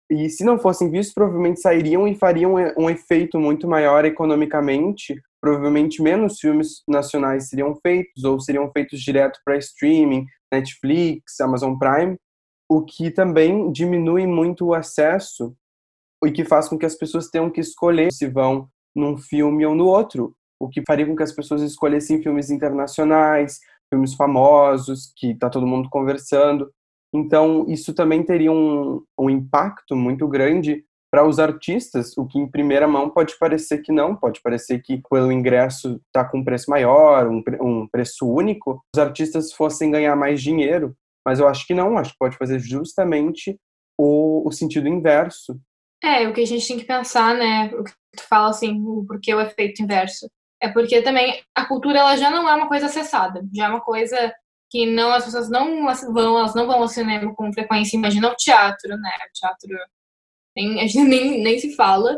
E 0.09 0.29
se 0.29 0.43
não 0.43 0.57
fossem 0.57 0.89
vistos, 0.89 1.13
provavelmente 1.13 1.59
sairiam 1.59 2.07
e 2.07 2.15
fariam 2.15 2.55
um 2.77 2.89
efeito 2.89 3.39
muito 3.39 3.67
maior 3.67 4.05
economicamente. 4.05 5.21
Provavelmente 5.39 6.01
menos 6.01 6.39
filmes 6.39 6.81
nacionais 6.87 7.49
seriam 7.49 7.75
feitos 7.75 8.23
ou 8.23 8.39
seriam 8.39 8.71
feitos 8.71 8.99
direto 9.01 9.39
para 9.45 9.57
streaming, 9.57 10.25
Netflix, 10.51 11.39
Amazon 11.39 11.77
Prime, 11.77 12.17
o 12.69 12.83
que 12.83 13.11
também 13.11 13.71
diminui 13.71 14.25
muito 14.25 14.67
o 14.67 14.73
acesso 14.73 15.53
e 16.25 16.31
que 16.31 16.45
faz 16.45 16.67
com 16.67 16.77
que 16.77 16.85
as 16.85 16.95
pessoas 16.95 17.29
tenham 17.29 17.49
que 17.49 17.61
escolher 17.61 18.11
se 18.11 18.27
vão 18.27 18.67
num 18.95 19.17
filme 19.17 19.65
ou 19.65 19.75
no 19.75 19.85
outro, 19.85 20.35
o 20.59 20.67
que 20.67 20.81
faria 20.85 21.05
com 21.05 21.15
que 21.15 21.23
as 21.23 21.31
pessoas 21.31 21.61
escolhessem 21.61 22.21
filmes 22.21 22.49
internacionais, 22.49 23.59
filmes 23.89 24.15
famosos, 24.15 25.13
que 25.15 25.31
está 25.31 25.49
todo 25.49 25.67
mundo 25.67 25.89
conversando. 25.89 26.71
Então, 27.13 27.65
isso 27.67 27.93
também 27.93 28.23
teria 28.23 28.51
um, 28.51 29.01
um 29.17 29.29
impacto 29.29 29.95
muito 29.95 30.27
grande 30.27 30.83
para 31.09 31.25
os 31.25 31.39
artistas, 31.39 32.17
o 32.17 32.25
que 32.25 32.37
em 32.37 32.47
primeira 32.47 32.87
mão 32.87 33.09
pode 33.09 33.37
parecer 33.39 33.81
que 33.81 33.93
não, 33.93 34.15
pode 34.15 34.41
parecer 34.41 34.81
que 34.81 35.01
pelo 35.09 35.31
ingresso 35.31 36.01
está 36.07 36.25
com 36.25 36.39
um 36.39 36.43
preço 36.43 36.69
maior, 36.69 37.27
um, 37.27 37.41
um 37.61 37.87
preço 37.87 38.29
único, 38.29 38.83
os 38.93 38.99
artistas 38.99 39.53
fossem 39.53 39.89
ganhar 39.89 40.15
mais 40.17 40.41
dinheiro, 40.41 40.93
mas 41.25 41.39
eu 41.39 41.47
acho 41.47 41.65
que 41.65 41.73
não, 41.73 41.97
acho 41.97 42.11
que 42.11 42.19
pode 42.19 42.37
fazer 42.37 42.59
justamente 42.59 43.57
o, 43.97 44.47
o 44.47 44.51
sentido 44.51 44.87
inverso, 44.87 45.57
é, 46.03 46.27
o 46.27 46.33
que 46.33 46.41
a 46.41 46.45
gente 46.45 46.67
tem 46.67 46.77
que 46.77 46.85
pensar, 46.85 47.35
né, 47.35 47.67
o 47.73 47.83
que 47.83 47.91
tu 48.15 48.23
fala 48.27 48.49
assim, 48.49 48.81
o 48.85 49.05
porquê 49.05 49.33
o 49.33 49.41
efeito 49.41 49.81
inverso. 49.81 50.29
É 50.61 50.69
porque 50.69 51.01
também 51.01 51.41
a 51.55 51.65
cultura 51.65 51.99
ela 51.99 52.17
já 52.17 52.29
não 52.29 52.49
é 52.49 52.55
uma 52.55 52.67
coisa 52.67 52.87
acessada, 52.87 53.41
já 53.53 53.65
é 53.65 53.69
uma 53.69 53.81
coisa 53.81 54.33
que 54.69 54.85
não 54.85 55.11
as 55.11 55.25
pessoas 55.25 55.49
não 55.49 55.85
vão, 56.13 56.39
elas 56.39 56.55
não 56.55 56.67
vão 56.67 56.81
ao 56.81 56.87
cinema 56.87 57.33
com 57.35 57.53
frequência, 57.53 57.95
imagina 57.95 58.29
o 58.29 58.35
teatro, 58.35 58.97
né? 58.97 59.11
O 59.29 59.33
teatro 59.33 59.69
nem, 60.55 60.79
a 60.81 60.87
gente 60.87 60.99
nem, 61.07 61.41
nem 61.43 61.59
se 61.59 61.75
fala. 61.75 62.17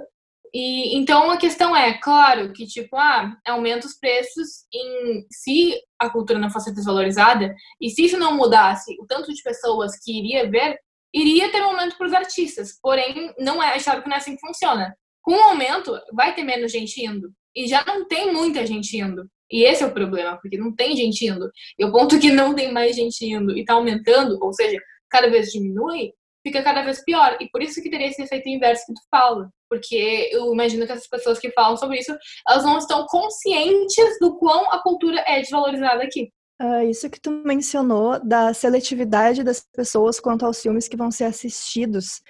E 0.54 0.98
então 0.98 1.30
a 1.30 1.38
questão 1.38 1.76
é, 1.76 2.00
claro, 2.00 2.52
que 2.54 2.66
tipo, 2.66 2.96
ah, 2.98 3.38
aumenta 3.46 3.86
os 3.86 4.00
preços 4.00 4.66
em 4.74 5.26
se 5.32 5.80
a 6.00 6.10
cultura 6.10 6.40
não 6.40 6.50
fosse 6.50 6.74
desvalorizada 6.74 7.54
e 7.80 7.90
se 7.92 8.06
isso 8.06 8.18
não 8.18 8.36
mudasse, 8.36 8.96
o 9.00 9.06
tanto 9.06 9.32
de 9.32 9.44
pessoas 9.44 9.92
que 10.04 10.18
iria 10.18 10.50
ver 10.50 10.80
iria 11.14 11.52
ter 11.52 11.62
momento 11.62 11.98
para 11.98 12.08
os 12.08 12.14
artistas, 12.14 12.78
porém 12.82 13.34
não 13.38 13.62
é, 13.62 13.78
sabe 13.80 14.02
que 14.02 14.10
não 14.10 14.16
é 14.16 14.20
assim 14.20 14.36
que 14.36 14.46
funciona. 14.46 14.96
Com 15.22 15.34
o 15.34 15.50
aumento, 15.50 16.00
vai 16.14 16.34
ter 16.34 16.44
menos 16.44 16.72
gente 16.72 17.04
indo 17.04 17.32
e 17.56 17.68
já 17.68 17.84
não 17.86 18.08
tem 18.08 18.32
muita 18.34 18.66
gente 18.66 18.98
indo. 18.98 19.28
E 19.52 19.64
esse 19.64 19.84
é 19.84 19.88
o 19.88 19.94
problema, 19.94 20.38
porque 20.40 20.58
não 20.58 20.76
tem 20.76 20.96
gente 20.96 21.26
indo. 21.26 21.50
E 21.78 21.84
o 21.84 21.92
ponto 21.92 22.20
que 22.20 22.32
não 22.32 22.54
tem 22.54 22.72
mais 22.72 22.96
gente 22.96 23.26
indo 23.26 23.58
e 23.58 23.66
tá 23.66 23.74
aumentando, 23.74 24.38
ou 24.42 24.54
seja, 24.54 24.80
cada 25.10 25.30
vez 25.30 25.52
diminui, 25.52 26.14
fica 26.46 26.62
cada 26.62 26.84
vez 26.84 27.04
pior. 27.04 27.38
E 27.40 27.50
por 27.50 27.62
isso 27.62 27.82
que 27.82 27.90
teria 27.90 28.08
esse 28.08 28.22
efeito 28.22 28.48
inverso 28.48 28.86
que 28.86 28.94
tu 28.94 29.02
fala. 29.10 29.50
Porque 29.68 30.30
eu 30.32 30.54
imagino 30.54 30.86
que 30.86 30.92
essas 30.92 31.08
pessoas 31.08 31.40
que 31.40 31.52
falam 31.52 31.78
sobre 31.78 32.00
isso, 32.00 32.16
elas 32.48 32.64
não 32.64 32.78
estão 32.78 33.06
conscientes 33.08 34.20
do 34.20 34.38
quão 34.38 34.72
a 34.72 34.82
cultura 34.82 35.24
é 35.28 35.42
desvalorizada 35.42 36.04
aqui. 36.04 36.32
Uh, 36.62 36.90
isso 36.90 37.10
que 37.10 37.22
tu 37.22 37.32
mencionou 37.32 38.20
da 38.24 38.54
seletividade 38.54 39.44
das 39.44 39.66
pessoas 39.74 40.20
quanto 40.20 40.46
aos 40.46 40.62
filmes 40.62 40.90
que 40.90 40.98
vão 40.98 41.10
ser 41.10 41.24
assistidos. 41.24 42.22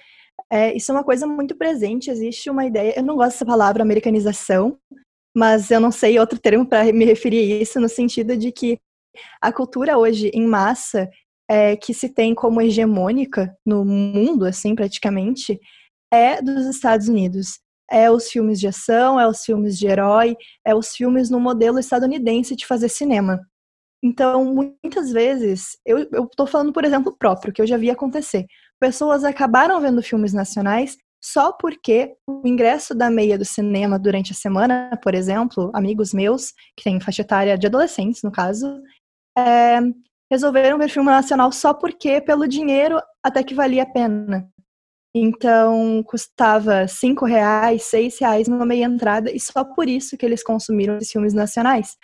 É, 0.48 0.74
isso 0.76 0.90
é 0.92 0.94
uma 0.94 1.04
coisa 1.04 1.26
muito 1.26 1.56
presente. 1.56 2.10
Existe 2.10 2.48
uma 2.48 2.64
ideia, 2.64 2.94
eu 2.96 3.02
não 3.02 3.16
gosto 3.16 3.32
dessa 3.32 3.46
palavra 3.46 3.82
americanização, 3.82 4.78
mas 5.36 5.70
eu 5.70 5.80
não 5.80 5.90
sei 5.90 6.18
outro 6.18 6.38
termo 6.38 6.66
para 6.66 6.84
me 6.92 7.04
referir 7.04 7.54
a 7.54 7.62
isso, 7.62 7.80
no 7.80 7.88
sentido 7.88 8.36
de 8.36 8.52
que 8.52 8.78
a 9.40 9.52
cultura 9.52 9.98
hoje 9.98 10.30
em 10.32 10.46
massa 10.46 11.10
é, 11.48 11.76
que 11.76 11.92
se 11.92 12.08
tem 12.08 12.32
como 12.32 12.62
hegemônica 12.62 13.52
no 13.66 13.84
mundo, 13.84 14.44
assim, 14.44 14.74
praticamente, 14.74 15.58
é 16.12 16.40
dos 16.40 16.66
Estados 16.66 17.08
Unidos. 17.08 17.58
É 17.90 18.08
os 18.08 18.30
filmes 18.30 18.60
de 18.60 18.68
ação, 18.68 19.18
é 19.18 19.26
os 19.26 19.44
filmes 19.44 19.76
de 19.76 19.88
herói, 19.88 20.36
é 20.64 20.72
os 20.72 20.94
filmes 20.94 21.28
no 21.28 21.40
modelo 21.40 21.80
estadunidense 21.80 22.54
de 22.54 22.64
fazer 22.64 22.88
cinema. 22.88 23.40
Então, 24.02 24.44
muitas 24.44 25.12
vezes, 25.12 25.76
eu 25.84 26.24
estou 26.24 26.46
falando, 26.46 26.72
por 26.72 26.84
exemplo, 26.84 27.14
próprio, 27.18 27.52
que 27.52 27.60
eu 27.60 27.66
já 27.66 27.76
vi 27.76 27.90
acontecer. 27.90 28.46
Pessoas 28.80 29.24
acabaram 29.24 29.80
vendo 29.80 30.02
filmes 30.02 30.32
nacionais 30.32 30.96
só 31.22 31.52
porque 31.52 32.14
o 32.26 32.48
ingresso 32.48 32.94
da 32.94 33.10
meia 33.10 33.36
do 33.36 33.44
cinema 33.44 33.98
durante 33.98 34.32
a 34.32 34.34
semana, 34.34 34.98
por 35.02 35.14
exemplo, 35.14 35.70
amigos 35.74 36.14
meus, 36.14 36.52
que 36.74 36.84
têm 36.84 36.98
faixa 36.98 37.20
etária 37.20 37.58
de 37.58 37.66
adolescentes, 37.66 38.22
no 38.22 38.32
caso, 38.32 38.80
é, 39.36 39.80
resolveram 40.32 40.78
ver 40.78 40.88
filme 40.88 41.10
nacional 41.10 41.52
só 41.52 41.74
porque, 41.74 42.22
pelo 42.22 42.48
dinheiro, 42.48 42.98
até 43.22 43.44
que 43.44 43.54
valia 43.54 43.82
a 43.82 43.86
pena. 43.86 44.48
Então, 45.14 46.02
custava 46.04 46.86
cinco 46.88 47.26
reais, 47.26 47.82
seis 47.82 48.18
reais 48.18 48.48
numa 48.48 48.64
meia 48.64 48.86
entrada, 48.86 49.30
e 49.30 49.38
só 49.38 49.62
por 49.62 49.88
isso 49.88 50.16
que 50.16 50.24
eles 50.24 50.42
consumiram 50.42 50.96
esses 50.96 51.10
filmes 51.10 51.34
nacionais. 51.34 51.96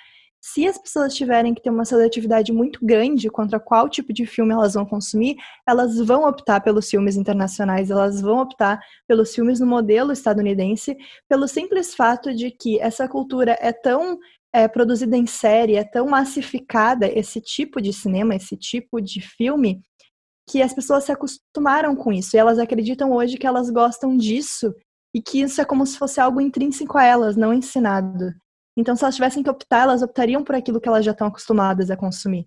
Se 0.49 0.65
as 0.65 0.79
pessoas 0.79 1.13
tiverem 1.13 1.53
que 1.53 1.61
ter 1.61 1.71
uma 1.71 1.85
seletividade 1.85 2.53
muito 2.53 2.79
grande 2.81 3.29
contra 3.29 3.59
qual 3.59 3.89
tipo 3.89 4.13
de 4.13 4.25
filme 4.25 4.53
elas 4.53 4.75
vão 4.75 4.87
consumir, 4.87 5.35
elas 5.69 5.99
vão 5.99 6.23
optar 6.25 6.61
pelos 6.61 6.89
filmes 6.89 7.17
internacionais, 7.17 7.91
elas 7.91 8.21
vão 8.21 8.43
optar 8.43 8.81
pelos 9.09 9.35
filmes 9.35 9.59
no 9.59 9.67
modelo 9.67 10.13
estadunidense, 10.13 10.97
pelo 11.29 11.49
simples 11.49 11.97
fato 11.97 12.33
de 12.33 12.53
que 12.53 12.79
essa 12.79 13.09
cultura 13.09 13.59
é 13.61 13.73
tão 13.73 14.21
é, 14.55 14.69
produzida 14.69 15.17
em 15.17 15.27
série, 15.27 15.75
é 15.75 15.83
tão 15.83 16.07
massificada 16.07 17.09
esse 17.09 17.41
tipo 17.41 17.83
de 17.83 17.93
cinema, 17.93 18.37
esse 18.37 18.57
tipo 18.57 19.01
de 19.01 19.21
filme, 19.21 19.81
que 20.49 20.63
as 20.63 20.73
pessoas 20.73 21.03
se 21.03 21.11
acostumaram 21.11 21.97
com 21.97 22.13
isso 22.13 22.37
e 22.37 22.39
elas 22.39 22.61
acreditam 22.61 23.11
hoje 23.11 23.37
que 23.37 23.49
elas 23.49 23.69
gostam 23.69 24.17
disso 24.17 24.73
e 25.13 25.21
que 25.21 25.41
isso 25.41 25.61
é 25.61 25.65
como 25.65 25.85
se 25.85 25.99
fosse 25.99 26.21
algo 26.21 26.41
intrínseco 26.41 26.97
a 26.97 27.03
elas, 27.03 27.37
não 27.37 27.53
ensinado. 27.53 28.33
Então, 28.77 28.95
se 28.95 29.05
elas 29.05 29.15
tivessem 29.15 29.43
que 29.43 29.51
optar, 29.51 29.83
elas 29.83 30.03
optariam 30.03 30.45
por 30.45 30.55
aquilo 30.55 30.81
que 30.81 30.89
elas 30.89 31.05
já 31.05 31.13
estão 31.13 31.27
acostumadas 31.27 31.91
a 31.91 31.97
consumir. 31.97 32.47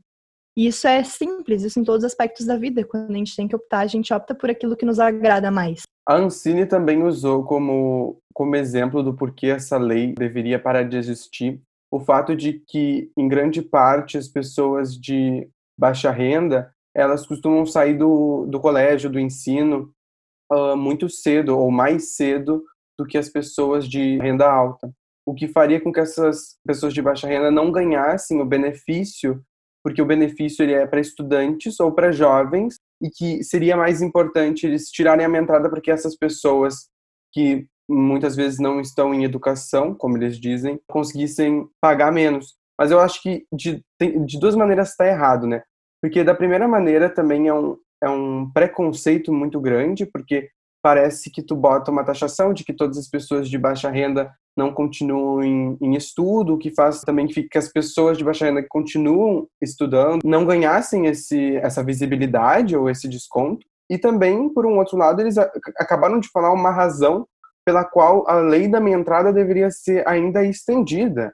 E 0.58 0.68
isso 0.68 0.88
é 0.88 1.04
simples, 1.04 1.64
isso 1.64 1.80
em 1.80 1.84
todos 1.84 2.04
os 2.04 2.12
aspectos 2.12 2.46
da 2.46 2.58
vida. 2.58 2.84
Quando 2.84 3.12
a 3.12 3.18
gente 3.18 3.36
tem 3.36 3.48
que 3.48 3.56
optar, 3.56 3.80
a 3.80 3.88
gente 3.88 4.14
opta 4.14 4.36
por 4.36 4.50
aquilo 4.50 4.76
que 4.76 4.86
nos 4.86 5.00
agrada 5.00 5.50
mais. 5.50 5.84
A 6.08 6.16
Ancine 6.16 6.66
também 6.66 7.04
usou 7.04 7.44
como, 7.44 8.22
como 8.34 8.56
exemplo 8.56 9.02
do 9.02 9.14
porquê 9.14 9.48
essa 9.48 9.78
lei 9.78 10.14
deveria 10.14 10.60
parar 10.60 10.84
de 10.84 10.98
existir 10.98 11.62
o 11.92 12.00
fato 12.00 12.36
de 12.36 12.54
que, 12.68 13.12
em 13.18 13.28
grande 13.28 13.62
parte, 13.62 14.18
as 14.18 14.28
pessoas 14.28 14.96
de 14.96 15.50
baixa 15.78 16.12
renda, 16.12 16.72
elas 16.96 17.26
costumam 17.26 17.66
sair 17.66 17.98
do, 17.98 18.46
do 18.46 18.60
colégio, 18.60 19.10
do 19.10 19.20
ensino, 19.20 19.92
uh, 20.52 20.76
muito 20.76 21.10
cedo 21.10 21.58
ou 21.58 21.72
mais 21.72 22.16
cedo 22.16 22.64
do 22.98 23.06
que 23.06 23.18
as 23.18 23.30
pessoas 23.30 23.88
de 23.88 24.18
renda 24.18 24.52
alta. 24.52 24.92
O 25.26 25.34
que 25.34 25.48
faria 25.48 25.80
com 25.80 25.92
que 25.92 26.00
essas 26.00 26.58
pessoas 26.66 26.94
de 26.94 27.02
baixa 27.02 27.28
renda 27.28 27.52
não 27.52 27.72
ganhassem 27.72 28.42
o 28.42 28.46
benefício, 28.46 29.42
porque 29.84 30.02
o 30.02 30.06
benefício 30.06 30.64
ele 30.64 30.74
é 30.74 30.86
para 30.86 31.00
estudantes 31.00 31.80
ou 31.80 31.92
para 31.92 32.12
jovens, 32.12 32.76
e 33.02 33.10
que 33.10 33.44
seria 33.44 33.78
mais 33.78 34.02
importante 34.02 34.66
eles 34.66 34.90
tirarem 34.90 35.26
a 35.26 35.30
minha 35.30 35.42
entrada 35.42 35.70
para 35.70 35.82
que 35.82 35.92
essas 35.92 36.16
pessoas 36.16 36.90
que 37.32 37.68
muitas 37.90 38.36
vezes 38.36 38.60
não 38.60 38.80
estão 38.80 39.14
em 39.14 39.24
educação, 39.24 39.96
como 39.96 40.18
eles 40.18 40.40
dizem, 40.40 40.80
conseguissem 40.88 41.68
pagar 41.82 42.12
menos. 42.12 42.56
Mas 42.78 42.92
eu 42.92 43.00
acho 43.00 43.22
que 43.22 43.46
de, 43.52 43.84
de 44.00 44.40
duas 44.40 44.56
maneiras 44.56 44.90
está 44.90 45.08
errado, 45.08 45.48
né? 45.48 45.64
Porque 46.02 46.24
da 46.24 46.36
primeira 46.36 46.68
maneira 46.68 47.10
também 47.10 47.48
é 47.48 47.54
um, 47.54 47.78
é 48.02 48.10
um 48.10 48.50
preconceito 48.52 49.34
muito 49.34 49.60
grande, 49.60 50.06
porque 50.06 50.50
parece 50.82 51.30
que 51.30 51.44
tu 51.44 51.56
bota 51.56 51.92
uma 51.92 52.06
taxação 52.06 52.54
de 52.54 52.64
que 52.64 52.74
todas 52.74 52.98
as 52.98 53.10
pessoas 53.10 53.50
de 53.50 53.58
baixa 53.58 53.90
renda 53.90 54.32
não 54.60 54.74
continuam 54.74 55.42
em, 55.42 55.78
em 55.82 55.96
estudo, 55.96 56.54
o 56.54 56.58
que 56.58 56.70
faz 56.70 57.00
também 57.02 57.26
que 57.28 57.58
as 57.58 57.70
pessoas 57.70 58.18
de 58.18 58.24
baixa 58.26 58.46
renda 58.46 58.62
que 58.62 58.68
continuam 58.68 59.48
estudando 59.62 60.20
não 60.26 60.46
ganhassem 60.46 61.08
esse, 61.08 61.56
essa 61.58 61.82
visibilidade 61.82 62.76
ou 62.76 62.90
esse 62.90 63.08
desconto. 63.08 63.66
E 63.90 63.98
também, 63.98 64.50
por 64.54 64.66
um 64.66 64.78
outro 64.78 64.98
lado, 64.98 65.22
eles 65.22 65.38
acabaram 65.38 66.20
de 66.20 66.30
falar 66.30 66.52
uma 66.52 66.70
razão 66.72 67.26
pela 67.66 67.86
qual 67.86 68.30
a 68.30 68.36
lei 68.36 68.68
da 68.68 68.80
minha 68.80 68.98
entrada 68.98 69.32
deveria 69.32 69.72
ser 69.72 70.08
ainda 70.08 70.44
estendida. 70.44 71.34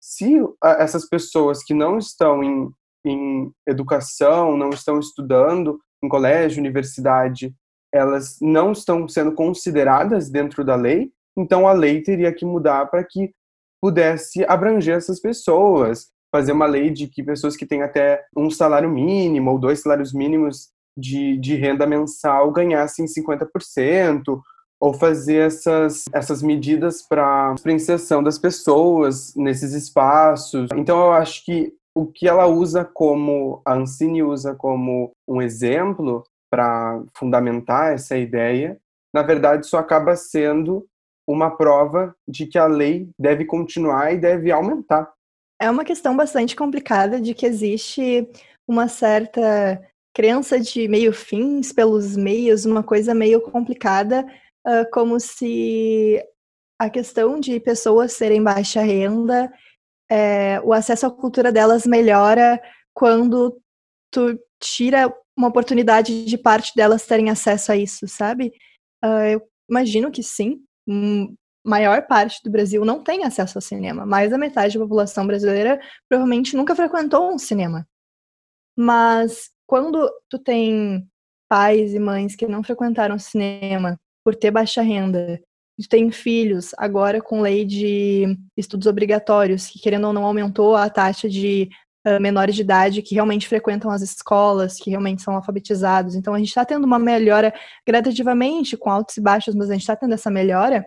Se 0.00 0.40
essas 0.78 1.08
pessoas 1.08 1.62
que 1.62 1.74
não 1.74 1.98
estão 1.98 2.42
em, 2.42 2.70
em 3.04 3.52
educação, 3.66 4.56
não 4.56 4.70
estão 4.70 4.98
estudando 4.98 5.78
em 6.02 6.08
colégio, 6.08 6.60
universidade, 6.60 7.52
elas 7.92 8.36
não 8.40 8.72
estão 8.72 9.08
sendo 9.08 9.32
consideradas 9.32 10.30
dentro 10.30 10.64
da 10.64 10.76
lei, 10.76 11.10
então 11.40 11.66
a 11.66 11.72
lei 11.72 12.02
teria 12.02 12.32
que 12.32 12.44
mudar 12.44 12.86
para 12.86 13.04
que 13.04 13.32
pudesse 13.80 14.44
abranger 14.44 14.96
essas 14.96 15.20
pessoas, 15.20 16.08
fazer 16.30 16.52
uma 16.52 16.66
lei 16.66 16.90
de 16.90 17.08
que 17.08 17.22
pessoas 17.22 17.56
que 17.56 17.66
têm 17.66 17.82
até 17.82 18.24
um 18.36 18.50
salário 18.50 18.90
mínimo 18.90 19.50
ou 19.50 19.58
dois 19.58 19.80
salários 19.80 20.12
mínimos 20.12 20.68
de, 20.96 21.36
de 21.38 21.54
renda 21.56 21.86
mensal 21.86 22.50
ganhassem 22.52 23.06
50%, 23.06 24.40
ou 24.80 24.94
fazer 24.94 25.46
essas, 25.46 26.04
essas 26.12 26.42
medidas 26.42 27.02
para 27.02 27.54
inserção 27.66 28.22
das 28.22 28.38
pessoas 28.38 29.34
nesses 29.36 29.74
espaços. 29.74 30.70
Então, 30.74 30.98
eu 30.98 31.12
acho 31.12 31.44
que 31.44 31.74
o 31.94 32.06
que 32.06 32.26
ela 32.26 32.46
usa 32.46 32.82
como, 32.82 33.60
a 33.64 33.74
Ancine 33.74 34.22
usa 34.22 34.54
como 34.54 35.10
um 35.28 35.42
exemplo 35.42 36.24
para 36.50 37.02
fundamentar 37.14 37.92
essa 37.92 38.16
ideia, 38.16 38.78
na 39.12 39.22
verdade, 39.22 39.66
só 39.66 39.78
acaba 39.78 40.16
sendo 40.16 40.86
uma 41.26 41.56
prova 41.56 42.14
de 42.26 42.46
que 42.46 42.58
a 42.58 42.66
lei 42.66 43.08
deve 43.18 43.44
continuar 43.44 44.12
e 44.12 44.18
deve 44.18 44.50
aumentar. 44.50 45.12
É 45.60 45.70
uma 45.70 45.84
questão 45.84 46.16
bastante 46.16 46.56
complicada 46.56 47.20
de 47.20 47.34
que 47.34 47.46
existe 47.46 48.28
uma 48.66 48.88
certa 48.88 49.80
crença 50.14 50.58
de 50.58 50.88
meio 50.88 51.12
fins 51.12 51.72
pelos 51.72 52.16
meios, 52.16 52.64
uma 52.64 52.82
coisa 52.82 53.14
meio 53.14 53.40
complicada 53.40 54.26
uh, 54.66 54.90
como 54.92 55.20
se 55.20 56.22
a 56.78 56.88
questão 56.88 57.38
de 57.38 57.60
pessoas 57.60 58.12
serem 58.12 58.42
baixa 58.42 58.80
renda, 58.80 59.52
é, 60.10 60.60
o 60.62 60.72
acesso 60.72 61.06
à 61.06 61.10
cultura 61.10 61.52
delas 61.52 61.86
melhora 61.86 62.60
quando 62.92 63.60
tu 64.10 64.38
tira 64.60 65.14
uma 65.36 65.48
oportunidade 65.48 66.24
de 66.24 66.38
parte 66.38 66.72
delas 66.74 67.06
terem 67.06 67.30
acesso 67.30 67.70
a 67.70 67.76
isso, 67.76 68.08
sabe? 68.08 68.52
Uh, 69.04 69.32
eu 69.32 69.42
imagino 69.70 70.10
que 70.10 70.22
sim. 70.22 70.62
Um, 70.88 71.34
maior 71.64 72.06
parte 72.06 72.40
do 72.42 72.50
Brasil 72.50 72.84
não 72.84 73.02
tem 73.02 73.24
acesso 73.24 73.58
ao 73.58 73.62
cinema. 73.62 74.06
Mais 74.06 74.30
da 74.30 74.38
metade 74.38 74.78
da 74.78 74.84
população 74.84 75.26
brasileira 75.26 75.80
provavelmente 76.08 76.56
nunca 76.56 76.74
frequentou 76.74 77.32
um 77.32 77.38
cinema. 77.38 77.86
Mas 78.76 79.50
quando 79.66 80.10
tu 80.28 80.38
tem 80.38 81.06
pais 81.48 81.94
e 81.94 81.98
mães 81.98 82.34
que 82.34 82.46
não 82.46 82.62
frequentaram 82.62 83.18
cinema 83.18 83.98
por 84.24 84.34
ter 84.34 84.50
baixa 84.50 84.82
renda, 84.82 85.40
tem 85.88 86.10
filhos 86.10 86.72
agora 86.76 87.20
com 87.20 87.40
lei 87.40 87.64
de 87.64 88.36
estudos 88.56 88.86
obrigatórios, 88.86 89.66
que 89.66 89.78
querendo 89.78 90.06
ou 90.06 90.12
não 90.12 90.24
aumentou 90.24 90.76
a 90.76 90.88
taxa 90.90 91.28
de 91.28 91.68
uh, 92.06 92.20
menores 92.20 92.54
de 92.54 92.62
idade 92.62 93.02
que 93.02 93.14
realmente 93.14 93.48
frequentam 93.48 93.90
as 93.90 94.02
escolas, 94.02 94.78
que 94.78 94.90
realmente 94.90 95.22
são 95.22 95.34
alfabetizados. 95.34 96.14
Então 96.14 96.34
a 96.34 96.38
gente 96.38 96.48
está 96.48 96.64
tendo 96.64 96.84
uma 96.84 96.98
melhora 96.98 97.52
gradativamente, 97.86 98.76
com 98.76 98.90
altos 98.90 99.16
e 99.16 99.20
baixos, 99.20 99.54
mas 99.54 99.70
a 99.70 99.72
gente 99.72 99.82
está 99.82 99.96
tendo 99.96 100.14
essa 100.14 100.30
melhora. 100.30 100.86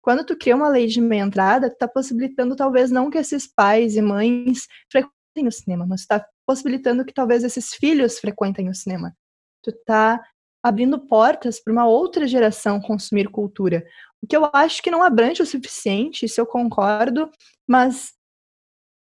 Quando 0.00 0.24
tu 0.24 0.36
cria 0.36 0.56
uma 0.56 0.68
lei 0.68 0.86
de 0.86 1.00
meia 1.00 1.22
entrada, 1.22 1.70
tu 1.70 1.74
está 1.74 1.86
possibilitando 1.86 2.56
talvez 2.56 2.90
não 2.90 3.08
que 3.08 3.18
esses 3.18 3.46
pais 3.46 3.96
e 3.96 4.02
mães 4.02 4.66
frequentem 4.90 5.46
o 5.46 5.52
cinema, 5.52 5.86
mas 5.86 6.00
está 6.00 6.26
possibilitando 6.46 7.04
que 7.04 7.14
talvez 7.14 7.44
esses 7.44 7.72
filhos 7.74 8.18
frequentem 8.18 8.68
o 8.68 8.74
cinema. 8.74 9.14
Tu 9.62 9.70
está 9.70 10.20
abrindo 10.62 10.98
portas 10.98 11.60
para 11.60 11.72
uma 11.72 11.86
outra 11.86 12.26
geração 12.26 12.80
consumir 12.80 13.28
cultura. 13.28 13.84
O 14.20 14.26
que 14.26 14.36
eu 14.36 14.48
acho 14.52 14.82
que 14.82 14.90
não 14.90 15.02
abrange 15.02 15.42
o 15.42 15.46
suficiente, 15.46 16.26
isso 16.26 16.40
eu 16.40 16.46
concordo, 16.46 17.28
mas 17.66 18.12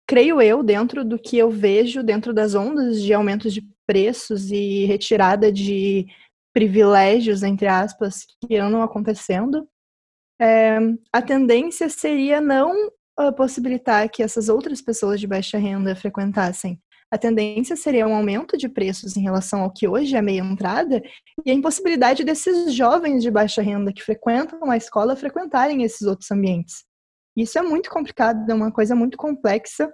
creio 0.06 0.40
eu, 0.40 0.62
dentro 0.62 1.04
do 1.04 1.18
que 1.18 1.38
eu 1.38 1.50
vejo, 1.50 2.02
dentro 2.02 2.32
das 2.32 2.54
ondas 2.54 3.02
de 3.02 3.12
aumentos 3.12 3.52
de 3.52 3.66
preços 3.86 4.50
e 4.50 4.84
retirada 4.84 5.52
de 5.52 6.06
privilégios, 6.52 7.42
entre 7.42 7.66
aspas, 7.66 8.26
que 8.46 8.56
andam 8.56 8.82
acontecendo, 8.82 9.68
é, 10.40 10.78
a 11.12 11.22
tendência 11.22 11.88
seria 11.88 12.40
não 12.40 12.88
uh, 13.18 13.32
possibilitar 13.36 14.08
que 14.08 14.22
essas 14.22 14.48
outras 14.48 14.80
pessoas 14.80 15.20
de 15.20 15.26
baixa 15.26 15.58
renda 15.58 15.94
frequentassem. 15.96 16.80
A 17.10 17.18
tendência 17.18 17.76
seria 17.76 18.08
um 18.08 18.14
aumento 18.14 18.56
de 18.56 18.68
preços 18.68 19.16
em 19.16 19.22
relação 19.22 19.62
ao 19.62 19.72
que 19.72 19.86
hoje 19.86 20.16
é 20.16 20.22
meia 20.22 20.40
entrada 20.40 21.00
e 21.44 21.50
a 21.50 21.54
impossibilidade 21.54 22.24
desses 22.24 22.74
jovens 22.74 23.22
de 23.22 23.30
baixa 23.30 23.62
renda 23.62 23.92
que 23.92 24.02
frequentam 24.02 24.70
a 24.70 24.76
escola 24.76 25.14
frequentarem 25.14 25.82
esses 25.84 26.02
outros 26.02 26.30
ambientes. 26.30 26.84
Isso 27.36 27.58
é 27.58 27.62
muito 27.62 27.90
complicado, 27.90 28.48
é 28.48 28.54
uma 28.54 28.72
coisa 28.72 28.94
muito 28.94 29.16
complexa, 29.16 29.92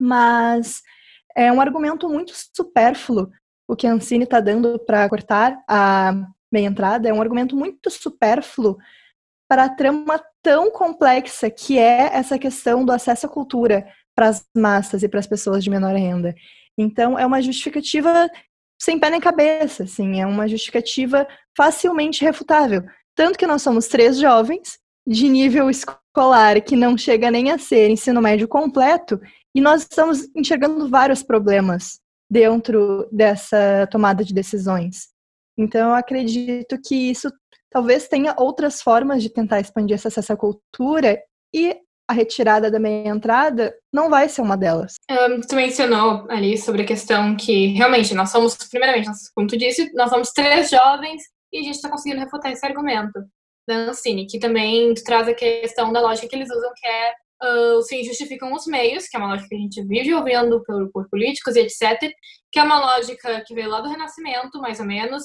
mas 0.00 0.82
é 1.34 1.52
um 1.52 1.60
argumento 1.60 2.08
muito 2.08 2.32
supérfluo 2.54 3.30
o 3.68 3.74
que 3.74 3.86
a 3.86 3.92
Ancine 3.92 4.24
está 4.24 4.40
dando 4.40 4.78
para 4.78 5.08
cortar 5.08 5.58
a 5.68 6.12
meia 6.52 6.66
entrada, 6.66 7.08
é 7.08 7.12
um 7.12 7.20
argumento 7.20 7.56
muito 7.56 7.90
supérfluo 7.90 8.76
para 9.48 9.64
a 9.64 9.68
trama 9.68 10.22
tão 10.42 10.70
complexa 10.70 11.50
que 11.50 11.78
é 11.78 12.10
essa 12.12 12.38
questão 12.38 12.84
do 12.84 12.92
acesso 12.92 13.26
à 13.26 13.28
cultura 13.28 13.86
para 14.14 14.28
as 14.28 14.44
massas 14.56 15.02
e 15.02 15.08
para 15.08 15.20
as 15.20 15.26
pessoas 15.26 15.62
de 15.62 15.70
menor 15.70 15.94
renda. 15.94 16.34
Então, 16.78 17.18
é 17.18 17.26
uma 17.26 17.42
justificativa 17.42 18.28
sem 18.80 18.98
pé 18.98 19.10
nem 19.10 19.20
cabeça, 19.20 19.84
assim, 19.84 20.20
é 20.20 20.26
uma 20.26 20.46
justificativa 20.46 21.26
facilmente 21.56 22.22
refutável. 22.22 22.82
Tanto 23.14 23.38
que 23.38 23.46
nós 23.46 23.62
somos 23.62 23.88
três 23.88 24.18
jovens 24.18 24.78
de 25.06 25.28
nível 25.28 25.70
escolar 25.70 26.00
que 26.64 26.76
não 26.76 26.96
chega 26.96 27.30
nem 27.30 27.50
a 27.50 27.58
ser 27.58 27.90
ensino 27.90 28.22
médio 28.22 28.48
completo, 28.48 29.20
e 29.54 29.60
nós 29.60 29.82
estamos 29.82 30.28
enxergando 30.34 30.88
vários 30.88 31.22
problemas 31.22 31.98
dentro 32.30 33.08
dessa 33.12 33.86
tomada 33.90 34.24
de 34.24 34.34
decisões. 34.34 35.08
Então, 35.58 35.90
eu 35.90 35.94
acredito 35.94 36.78
que 36.84 36.94
isso 37.10 37.30
talvez 37.70 38.08
tenha 38.08 38.34
outras 38.38 38.82
formas 38.82 39.22
de 39.22 39.30
tentar 39.30 39.60
expandir 39.60 39.96
esse 39.96 40.08
acesso 40.08 40.32
à 40.32 40.36
cultura 40.36 41.18
e 41.54 41.76
a 42.08 42.12
retirada 42.12 42.70
da 42.70 42.78
meia 42.78 43.08
entrada 43.08 43.74
não 43.92 44.08
vai 44.08 44.28
ser 44.28 44.40
uma 44.40 44.56
delas. 44.56 44.94
Um, 45.10 45.40
tu 45.40 45.56
mencionou 45.56 46.26
ali 46.30 46.56
sobre 46.56 46.82
a 46.82 46.86
questão 46.86 47.36
que 47.36 47.68
realmente 47.68 48.14
nós 48.14 48.30
somos, 48.30 48.56
primeiramente, 48.70 49.10
como 49.34 49.46
tu 49.46 49.56
disse, 49.56 49.92
nós 49.94 50.10
somos 50.10 50.30
três 50.30 50.70
jovens 50.70 51.22
e 51.52 51.58
a 51.58 51.62
gente 51.62 51.74
está 51.74 51.88
conseguindo 51.88 52.20
refutar 52.20 52.52
esse 52.52 52.64
argumento 52.64 53.20
da 53.66 53.74
Ancine, 53.74 54.26
que 54.26 54.38
também 54.38 54.94
traz 54.94 55.28
a 55.28 55.34
questão 55.34 55.92
da 55.92 56.00
lógica 56.00 56.28
que 56.28 56.36
eles 56.36 56.50
usam, 56.50 56.72
que 56.76 56.86
é 56.86 57.14
uh, 57.42 57.78
os 57.78 57.88
fins 57.88 58.06
justificam 58.06 58.52
os 58.52 58.66
meios, 58.66 59.08
que 59.08 59.16
é 59.16 59.20
uma 59.20 59.28
lógica 59.28 59.48
que 59.48 59.56
a 59.56 59.58
gente 59.58 59.84
vive 59.86 60.14
ouvindo 60.14 60.62
por, 60.64 60.90
por 60.92 61.08
políticos 61.08 61.56
e 61.56 61.60
etc., 61.60 62.12
que 62.52 62.58
é 62.58 62.62
uma 62.62 62.78
lógica 62.78 63.42
que 63.46 63.54
veio 63.54 63.68
lá 63.68 63.80
do 63.80 63.88
Renascimento, 63.88 64.60
mais 64.60 64.80
ou 64.80 64.86
menos, 64.86 65.22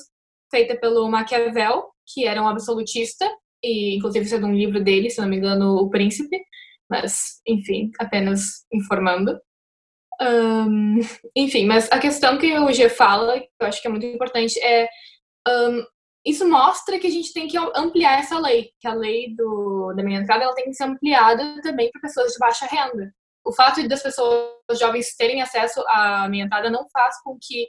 feita 0.50 0.76
pelo 0.76 1.10
Maquiavel, 1.10 1.86
que 2.14 2.26
era 2.26 2.42
um 2.42 2.48
absolutista, 2.48 3.30
e 3.64 3.96
inclusive 3.96 4.26
isso 4.26 4.36
é 4.36 4.40
de 4.40 4.46
um 4.46 4.56
livro 4.56 4.84
dele, 4.84 5.10
se 5.10 5.22
não 5.22 5.28
me 5.28 5.38
engano, 5.38 5.76
O 5.76 5.90
Príncipe, 5.90 6.38
mas, 6.90 7.40
enfim, 7.48 7.90
apenas 8.00 8.66
informando. 8.74 9.40
Um, 10.22 11.00
enfim, 11.36 11.66
mas 11.66 11.90
a 11.92 11.98
questão 11.98 12.38
que 12.38 12.60
o 12.60 12.72
G 12.72 12.90
fala, 12.90 13.40
que 13.40 13.50
eu 13.60 13.68
acho 13.68 13.82
que 13.82 13.88
é 13.88 13.92
muito 13.92 14.06
importante, 14.06 14.60
é 14.60 14.88
um, 15.48 15.84
isso 16.26 16.48
mostra 16.48 17.00
que 17.00 17.08
a 17.08 17.12
gente 17.12 17.34
tem 17.34 17.48
que 17.48 17.58
ampliar 17.76 18.20
essa 18.20 18.38
lei, 18.40 18.70
que 18.80 18.88
a 18.88 18.94
lei 18.94 19.34
do, 19.36 19.94
da 19.96 20.04
minha 20.04 20.20
entrada 20.20 20.44
ela 20.44 20.54
tem 20.54 20.66
que 20.66 20.74
ser 20.74 20.84
ampliada 20.84 21.60
também 21.62 21.90
para 21.92 22.02
pessoas 22.02 22.34
de 22.34 22.40
baixa 22.40 22.66
renda. 22.66 23.12
O 23.44 23.52
fato 23.52 23.82
de 23.82 23.88
das 23.88 24.04
pessoas 24.04 24.52
jovens 24.80 25.16
terem 25.16 25.42
acesso 25.42 25.84
à 25.88 26.30
minha 26.30 26.46
entrada 26.46 26.70
não 26.70 26.88
faz 26.92 27.16
com 27.24 27.38
que 27.42 27.66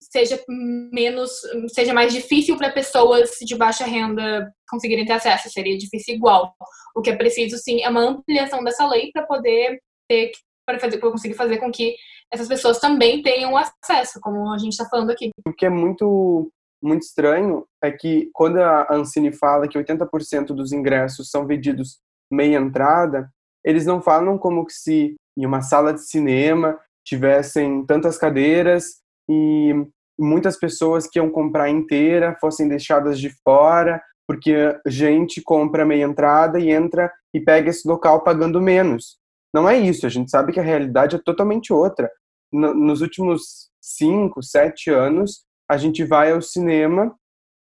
seja 0.00 0.40
menos, 0.48 1.30
seja 1.68 1.92
mais 1.92 2.12
difícil 2.12 2.56
para 2.56 2.70
pessoas 2.70 3.30
de 3.40 3.56
baixa 3.56 3.84
renda 3.84 4.52
conseguirem 4.68 5.04
ter 5.04 5.14
acesso, 5.14 5.50
seria 5.50 5.76
difícil 5.76 6.14
igual. 6.14 6.54
O 6.94 7.02
que 7.02 7.10
é 7.10 7.16
preciso, 7.16 7.56
sim, 7.58 7.82
é 7.82 7.88
uma 7.88 8.02
ampliação 8.02 8.62
dessa 8.62 8.86
lei 8.86 9.10
para 9.12 9.26
poder 9.26 9.80
ter, 10.08 10.30
para 10.64 10.78
fazer, 10.78 10.98
conseguir 10.98 11.34
fazer 11.34 11.58
com 11.58 11.72
que 11.72 11.96
essas 12.32 12.46
pessoas 12.46 12.78
também 12.78 13.22
tenham 13.22 13.56
acesso, 13.56 14.20
como 14.20 14.52
a 14.52 14.58
gente 14.58 14.72
está 14.72 14.84
falando 14.88 15.10
aqui. 15.10 15.30
O 15.46 15.52
que 15.52 15.66
é 15.66 15.70
muito 15.70 16.52
muito 16.82 17.02
estranho 17.02 17.64
é 17.82 17.90
que 17.90 18.30
quando 18.32 18.58
a 18.58 18.86
Ancine 18.92 19.32
fala 19.32 19.68
que 19.68 19.78
80% 19.78 20.48
dos 20.48 20.72
ingressos 20.72 21.30
são 21.30 21.46
vendidos 21.46 21.98
meia 22.30 22.58
entrada, 22.58 23.30
eles 23.64 23.86
não 23.86 24.00
falam 24.00 24.38
como 24.38 24.64
se 24.68 25.16
em 25.36 25.44
uma 25.44 25.62
sala 25.62 25.92
de 25.92 26.02
cinema 26.02 26.78
tivessem 27.04 27.84
tantas 27.84 28.18
cadeiras 28.18 29.00
e 29.28 29.72
muitas 30.18 30.58
pessoas 30.58 31.06
que 31.06 31.18
iam 31.18 31.30
comprar 31.30 31.68
inteira 31.68 32.36
fossem 32.40 32.68
deixadas 32.68 33.18
de 33.18 33.30
fora, 33.44 34.02
porque 34.26 34.76
gente 34.86 35.42
compra 35.42 35.84
meia 35.84 36.04
entrada 36.04 36.58
e 36.58 36.70
entra 36.70 37.12
e 37.34 37.40
pega 37.40 37.70
esse 37.70 37.86
local 37.86 38.24
pagando 38.24 38.60
menos. 38.60 39.18
Não 39.54 39.68
é 39.68 39.78
isso, 39.78 40.06
a 40.06 40.08
gente 40.08 40.30
sabe 40.30 40.52
que 40.52 40.60
a 40.60 40.64
realidade 40.64 41.16
é 41.16 41.18
totalmente 41.18 41.72
outra. 41.72 42.10
Nos 42.52 43.00
últimos 43.00 43.70
cinco, 43.80 44.42
sete 44.42 44.90
anos, 44.90 45.44
a 45.68 45.76
gente 45.76 46.04
vai 46.04 46.32
ao 46.32 46.40
cinema 46.40 47.14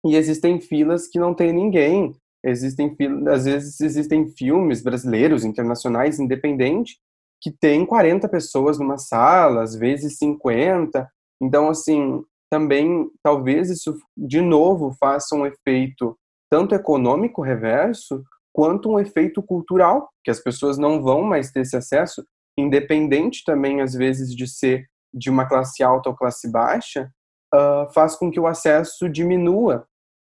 e 0.04 0.16
existem 0.16 0.60
filas 0.60 1.06
que 1.06 1.18
não 1.18 1.34
tem 1.34 1.52
ninguém. 1.52 2.14
Existem 2.44 2.94
às 3.28 3.44
vezes 3.44 3.80
existem 3.80 4.28
filmes 4.28 4.82
brasileiros, 4.82 5.44
internacionais, 5.44 6.20
independentes, 6.20 6.96
que 7.40 7.50
tem 7.50 7.86
40 7.86 8.28
pessoas 8.28 8.78
numa 8.78 8.98
sala, 8.98 9.62
às 9.62 9.74
vezes 9.74 10.18
50. 10.18 11.08
Então, 11.42 11.68
assim, 11.68 12.22
também 12.50 13.10
talvez 13.22 13.70
isso 13.70 13.96
de 14.16 14.40
novo 14.40 14.94
faça 15.00 15.34
um 15.34 15.46
efeito 15.46 16.16
tanto 16.50 16.74
econômico 16.74 17.42
reverso 17.42 18.22
quanto 18.52 18.88
um 18.88 19.00
efeito 19.00 19.42
cultural, 19.42 20.08
que 20.22 20.30
as 20.30 20.38
pessoas 20.38 20.78
não 20.78 21.02
vão 21.02 21.22
mais 21.22 21.50
ter 21.50 21.62
esse 21.62 21.76
acesso, 21.76 22.24
independente 22.56 23.42
também 23.44 23.80
às 23.80 23.94
vezes 23.94 24.34
de 24.34 24.46
ser 24.46 24.86
de 25.12 25.28
uma 25.28 25.46
classe 25.46 25.82
alta 25.82 26.08
ou 26.08 26.16
classe 26.16 26.48
baixa, 26.50 27.10
uh, 27.54 27.92
faz 27.92 28.16
com 28.16 28.30
que 28.30 28.40
o 28.40 28.46
acesso 28.46 29.08
diminua, 29.08 29.86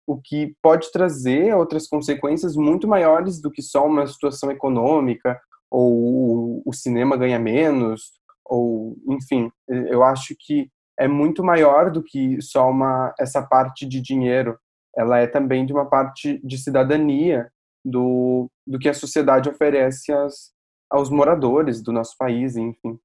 o 0.05 0.19
que 0.21 0.55
pode 0.61 0.91
trazer 0.91 1.55
outras 1.55 1.87
consequências 1.87 2.55
muito 2.55 2.87
maiores 2.87 3.41
do 3.41 3.49
que 3.49 3.61
só 3.61 3.85
uma 3.85 4.05
situação 4.05 4.51
econômica 4.51 5.39
ou 5.71 6.61
o 6.65 6.73
cinema 6.73 7.15
ganha 7.15 7.39
menos 7.39 8.11
ou 8.45 8.97
enfim, 9.07 9.49
eu 9.67 10.03
acho 10.03 10.35
que 10.37 10.69
é 10.99 11.07
muito 11.07 11.43
maior 11.43 11.89
do 11.89 12.03
que 12.03 12.41
só 12.41 12.69
uma 12.69 13.13
essa 13.19 13.41
parte 13.41 13.85
de 13.85 14.01
dinheiro. 14.01 14.59
Ela 14.95 15.19
é 15.19 15.27
também 15.27 15.65
de 15.65 15.73
uma 15.73 15.89
parte 15.89 16.39
de 16.45 16.57
cidadania 16.57 17.49
do, 17.83 18.49
do 18.67 18.77
que 18.77 18.87
a 18.87 18.93
sociedade 18.93 19.49
oferece 19.49 20.11
às, 20.11 20.51
aos 20.89 21.09
moradores 21.09 21.81
do 21.81 21.91
nosso 21.91 22.15
país, 22.17 22.55
enfim. 22.55 22.99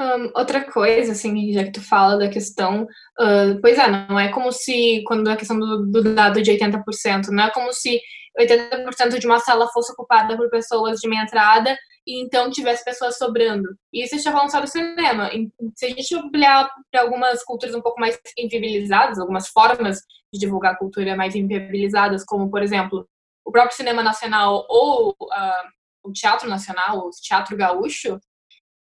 Um, 0.00 0.30
outra 0.34 0.64
coisa, 0.64 1.12
assim, 1.12 1.52
já 1.52 1.64
que 1.64 1.72
tu 1.72 1.80
fala 1.80 2.18
da 2.18 2.28
questão, 2.28 2.82
uh, 2.82 3.60
pois 3.60 3.78
é, 3.78 3.88
não 4.08 4.18
é 4.18 4.28
como 4.32 4.50
se, 4.50 5.04
quando 5.06 5.28
a 5.28 5.36
questão 5.36 5.58
do, 5.58 5.86
do 5.86 6.14
dado 6.14 6.42
de 6.42 6.50
80%, 6.50 7.28
não 7.28 7.44
é 7.44 7.50
como 7.50 7.72
se 7.72 8.00
80% 8.38 9.18
de 9.18 9.26
uma 9.26 9.38
sala 9.38 9.68
fosse 9.68 9.92
ocupada 9.92 10.36
por 10.36 10.50
pessoas 10.50 10.98
de 11.00 11.08
meia 11.08 11.22
entrada 11.22 11.76
e 12.06 12.22
então 12.22 12.50
tivesse 12.50 12.84
pessoas 12.84 13.16
sobrando. 13.16 13.68
E 13.92 14.04
isso 14.04 14.16
está 14.16 14.32
falando 14.32 14.50
só 14.50 14.60
do 14.60 14.66
cinema. 14.66 15.30
Se 15.74 15.86
a 15.86 15.88
gente 15.90 16.14
olhar 16.16 16.68
para 16.90 17.02
algumas 17.02 17.42
culturas 17.44 17.74
um 17.74 17.80
pouco 17.80 18.00
mais 18.00 18.18
inviabilizadas, 18.36 19.18
algumas 19.18 19.48
formas 19.48 20.00
de 20.32 20.40
divulgar 20.40 20.72
a 20.72 20.76
cultura 20.76 21.16
mais 21.16 21.34
inviabilizadas, 21.34 22.24
como, 22.24 22.50
por 22.50 22.62
exemplo, 22.62 23.08
o 23.44 23.52
próprio 23.52 23.76
cinema 23.76 24.02
nacional 24.02 24.66
ou 24.68 25.10
uh, 25.10 25.68
o 26.02 26.12
teatro 26.12 26.48
nacional, 26.48 26.98
o 26.98 27.10
teatro 27.10 27.56
gaúcho, 27.56 28.18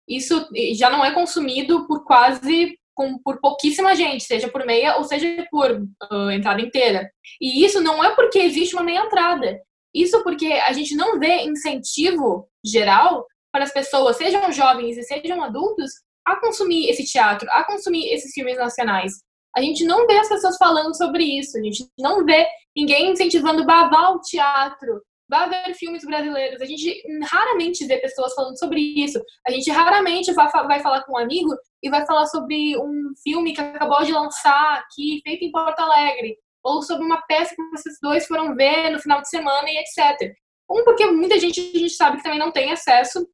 isso 0.10 0.48
já 0.76 0.90
não 0.90 1.06
é 1.06 1.12
consumido 1.12 1.86
por 1.88 2.04
quase 2.04 2.76
com, 2.96 3.18
por 3.20 3.40
pouquíssima 3.40 3.96
gente, 3.96 4.24
seja 4.24 4.50
por 4.50 4.66
meia 4.66 4.98
ou 4.98 5.04
seja 5.06 5.48
por 5.50 5.72
uh, 6.12 6.32
entrada 6.32 6.62
inteira. 6.62 7.10
E 7.40 7.64
isso 7.64 7.80
não 7.80 8.04
é 8.04 8.14
porque 8.16 8.40
existe 8.40 8.76
uma 8.76 8.84
meia 8.84 9.06
entrada. 9.06 9.62
Isso 9.94 10.22
porque 10.24 10.48
a 10.48 10.74
gente 10.74 10.96
não 10.96 11.20
vê 11.20 11.44
incentivo 11.44 12.48
geral 12.66 13.26
para 13.52 13.64
as 13.64 13.72
pessoas, 13.72 14.18
sejam 14.18 14.52
jovens 14.52 14.98
e 14.98 15.04
sejam 15.04 15.42
adultos, 15.42 15.92
a 16.26 16.40
consumir 16.40 16.90
esse 16.90 17.06
teatro, 17.06 17.48
a 17.52 17.64
consumir 17.64 18.12
esses 18.12 18.32
filmes 18.34 18.58
nacionais. 18.58 19.14
A 19.56 19.62
gente 19.62 19.84
não 19.84 20.06
vê 20.06 20.18
as 20.18 20.30
pessoas 20.30 20.58
falando 20.58 20.96
sobre 20.96 21.24
isso, 21.24 21.58
a 21.58 21.62
gente 21.62 21.88
não 21.98 22.24
vê 22.24 22.48
ninguém 22.76 23.12
incentivando 23.12 23.66
bavar 23.66 24.14
o 24.14 24.22
teatro, 24.22 25.02
Vá 25.30 25.46
ver 25.46 25.76
filmes 25.76 26.04
brasileiros. 26.04 26.60
A 26.60 26.66
gente 26.66 27.04
raramente 27.24 27.86
vê 27.86 28.00
pessoas 28.00 28.34
falando 28.34 28.58
sobre 28.58 28.82
isso. 28.82 29.22
A 29.48 29.52
gente 29.52 29.70
raramente 29.70 30.34
vai, 30.34 30.50
falar 30.50 31.04
com 31.04 31.14
um 31.14 31.18
amigo 31.18 31.56
e 31.84 31.90
vai 31.90 32.06
falar 32.06 32.26
sobre 32.26 32.76
um 32.78 33.12
filme 33.22 33.54
que 33.54 33.62
acabou 33.62 34.04
de 34.04 34.12
lançar 34.12 34.80
aqui, 34.80 35.22
feito 35.24 35.46
em 35.46 35.52
Porto 35.52 35.80
Alegre. 35.80 36.36
Ou 36.64 36.82
sobre 36.82 37.06
uma 37.06 37.22
peça 37.28 37.56
que 37.56 37.70
vocês 37.70 37.96
dois 38.02 38.26
foram 38.26 38.56
ver 38.56 38.90
no 38.90 39.00
final 39.00 39.22
de 39.22 39.30
semana 39.30 39.70
e 39.70 39.78
etc. 39.78 40.34
Um, 40.70 40.84
porque 40.84 41.06
muita 41.06 41.40
gente 41.40 41.60
a 41.60 41.80
gente 41.80 41.94
sabe 41.94 42.18
que 42.18 42.24
também 42.24 42.40
não 42.40 42.52
tem 42.52 42.72
acesso 42.72 43.26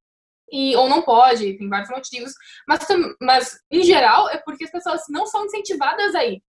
e, 0.52 0.76
ou 0.76 0.88
não 0.88 1.02
pode, 1.02 1.58
tem 1.58 1.70
vários 1.70 1.90
motivos, 1.90 2.32
mas, 2.68 2.86
mas 3.22 3.58
em 3.72 3.84
geral 3.84 4.30
é 4.30 4.38
porque 4.38 4.64
as 4.64 4.72
pessoas 4.72 5.02
não 5.10 5.26
são 5.26 5.46
incentivadas 5.46 6.14
aí. 6.14 6.42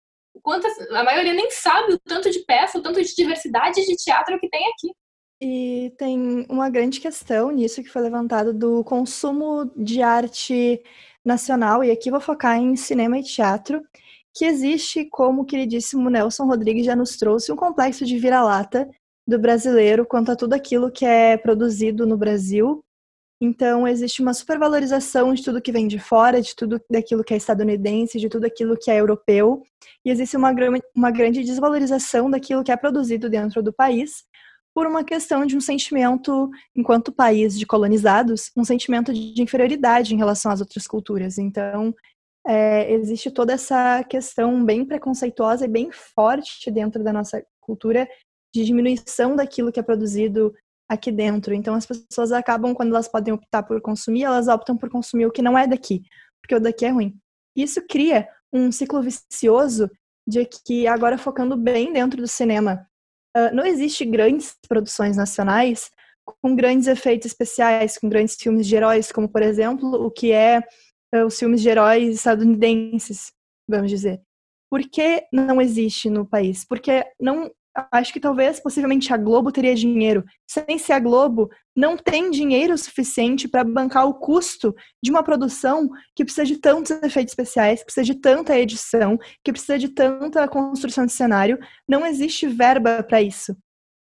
Quantas, 0.42 0.72
a 0.90 1.04
maioria 1.04 1.32
nem 1.32 1.50
sabe 1.50 1.92
o 1.94 1.98
tanto 2.00 2.28
de 2.30 2.40
peça, 2.40 2.78
o 2.78 2.82
tanto 2.82 3.00
de 3.00 3.14
diversidade 3.14 3.84
de 3.84 3.94
teatro 3.96 4.38
que 4.40 4.48
tem 4.48 4.66
aqui. 4.68 4.90
E 5.40 5.92
tem 5.98 6.46
uma 6.48 6.70
grande 6.70 7.00
questão 7.00 7.50
nisso 7.50 7.82
que 7.82 7.90
foi 7.90 8.02
levantado 8.02 8.52
do 8.52 8.84
consumo 8.84 9.70
de 9.76 10.00
arte 10.00 10.82
nacional, 11.24 11.82
e 11.82 11.90
aqui 11.90 12.10
vou 12.10 12.20
focar 12.20 12.56
em 12.56 12.76
cinema 12.76 13.18
e 13.18 13.22
teatro, 13.22 13.82
que 14.34 14.44
existe, 14.44 15.04
como 15.10 15.42
o 15.42 15.44
queridíssimo 15.44 16.10
Nelson 16.10 16.44
Rodrigues 16.46 16.86
já 16.86 16.96
nos 16.96 17.16
trouxe, 17.16 17.52
um 17.52 17.56
complexo 17.56 18.04
de 18.04 18.18
vira-lata 18.18 18.88
do 19.26 19.38
brasileiro 19.38 20.04
quanto 20.04 20.32
a 20.32 20.36
tudo 20.36 20.54
aquilo 20.54 20.90
que 20.90 21.04
é 21.04 21.36
produzido 21.36 22.06
no 22.06 22.16
Brasil. 22.16 22.84
Então, 23.40 23.86
existe 23.86 24.22
uma 24.22 24.34
supervalorização 24.34 25.34
de 25.34 25.42
tudo 25.42 25.60
que 25.60 25.72
vem 25.72 25.86
de 25.86 25.98
fora, 25.98 26.40
de 26.40 26.54
tudo 26.54 26.80
daquilo 26.90 27.24
que 27.24 27.34
é 27.34 27.36
estadunidense, 27.36 28.18
de 28.18 28.28
tudo 28.28 28.46
aquilo 28.46 28.76
que 28.76 28.90
é 28.90 29.00
europeu, 29.00 29.62
e 30.04 30.10
existe 30.10 30.36
uma, 30.36 30.52
uma 30.94 31.10
grande 31.10 31.42
desvalorização 31.42 32.30
daquilo 32.30 32.64
que 32.64 32.72
é 32.72 32.76
produzido 32.76 33.28
dentro 33.28 33.62
do 33.62 33.72
país, 33.72 34.24
por 34.74 34.86
uma 34.86 35.04
questão 35.04 35.46
de 35.46 35.56
um 35.56 35.60
sentimento, 35.60 36.50
enquanto 36.74 37.12
país 37.12 37.56
de 37.56 37.64
colonizados, 37.64 38.50
um 38.56 38.64
sentimento 38.64 39.12
de 39.12 39.40
inferioridade 39.40 40.14
em 40.14 40.18
relação 40.18 40.50
às 40.50 40.60
outras 40.60 40.86
culturas. 40.86 41.38
Então, 41.38 41.94
é, 42.46 42.92
existe 42.92 43.30
toda 43.30 43.52
essa 43.52 44.04
questão 44.04 44.64
bem 44.64 44.84
preconceituosa 44.84 45.64
e 45.64 45.68
bem 45.68 45.90
forte 45.92 46.70
dentro 46.70 47.02
da 47.02 47.12
nossa 47.12 47.44
cultura 47.60 48.08
de 48.54 48.64
diminuição 48.64 49.34
daquilo 49.34 49.72
que 49.72 49.80
é 49.80 49.82
produzido 49.82 50.52
aqui 50.88 51.10
dentro. 51.10 51.54
Então 51.54 51.74
as 51.74 51.86
pessoas 51.86 52.32
acabam, 52.32 52.74
quando 52.74 52.90
elas 52.90 53.08
podem 53.08 53.32
optar 53.32 53.62
por 53.62 53.80
consumir, 53.80 54.24
elas 54.24 54.48
optam 54.48 54.76
por 54.76 54.90
consumir 54.90 55.26
o 55.26 55.32
que 55.32 55.42
não 55.42 55.56
é 55.56 55.66
daqui, 55.66 56.02
porque 56.42 56.54
o 56.54 56.60
daqui 56.60 56.84
é 56.84 56.90
ruim. 56.90 57.16
Isso 57.56 57.80
cria 57.88 58.28
um 58.52 58.70
ciclo 58.70 59.02
vicioso 59.02 59.90
de 60.26 60.44
que, 60.44 60.86
agora 60.86 61.18
focando 61.18 61.56
bem 61.56 61.92
dentro 61.92 62.20
do 62.20 62.28
cinema, 62.28 62.86
uh, 63.36 63.54
não 63.54 63.64
existe 63.64 64.04
grandes 64.04 64.56
produções 64.68 65.16
nacionais 65.16 65.90
com 66.24 66.54
grandes 66.56 66.88
efeitos 66.88 67.26
especiais, 67.26 67.98
com 67.98 68.08
grandes 68.08 68.36
filmes 68.36 68.66
de 68.66 68.76
heróis, 68.76 69.12
como 69.12 69.28
por 69.28 69.42
exemplo 69.42 69.88
o 69.94 70.10
que 70.10 70.32
é 70.32 70.60
uh, 71.14 71.26
os 71.26 71.38
filmes 71.38 71.60
de 71.60 71.68
heróis 71.68 72.16
estadunidenses, 72.16 73.32
vamos 73.68 73.90
dizer. 73.90 74.20
Por 74.70 74.82
que 74.82 75.24
não 75.32 75.60
existe 75.60 76.10
no 76.10 76.26
país? 76.26 76.64
Porque 76.64 77.04
não 77.20 77.50
acho 77.90 78.12
que 78.12 78.20
talvez, 78.20 78.60
possivelmente, 78.60 79.12
a 79.12 79.16
Globo 79.16 79.50
teria 79.50 79.74
dinheiro. 79.74 80.24
Sem 80.48 80.78
ser 80.78 80.92
a 80.92 80.98
Globo, 80.98 81.50
não 81.76 81.96
tem 81.96 82.30
dinheiro 82.30 82.76
suficiente 82.78 83.48
para 83.48 83.64
bancar 83.64 84.06
o 84.06 84.14
custo 84.14 84.74
de 85.02 85.10
uma 85.10 85.22
produção 85.22 85.88
que 86.14 86.24
precisa 86.24 86.44
de 86.44 86.58
tantos 86.58 86.92
efeitos 87.02 87.32
especiais, 87.32 87.80
que 87.80 87.86
precisa 87.86 88.04
de 88.04 88.14
tanta 88.14 88.58
edição, 88.58 89.18
que 89.42 89.52
precisa 89.52 89.78
de 89.78 89.88
tanta 89.88 90.46
construção 90.46 91.04
de 91.04 91.12
cenário. 91.12 91.58
Não 91.88 92.06
existe 92.06 92.46
verba 92.46 93.02
para 93.02 93.20
isso. 93.20 93.56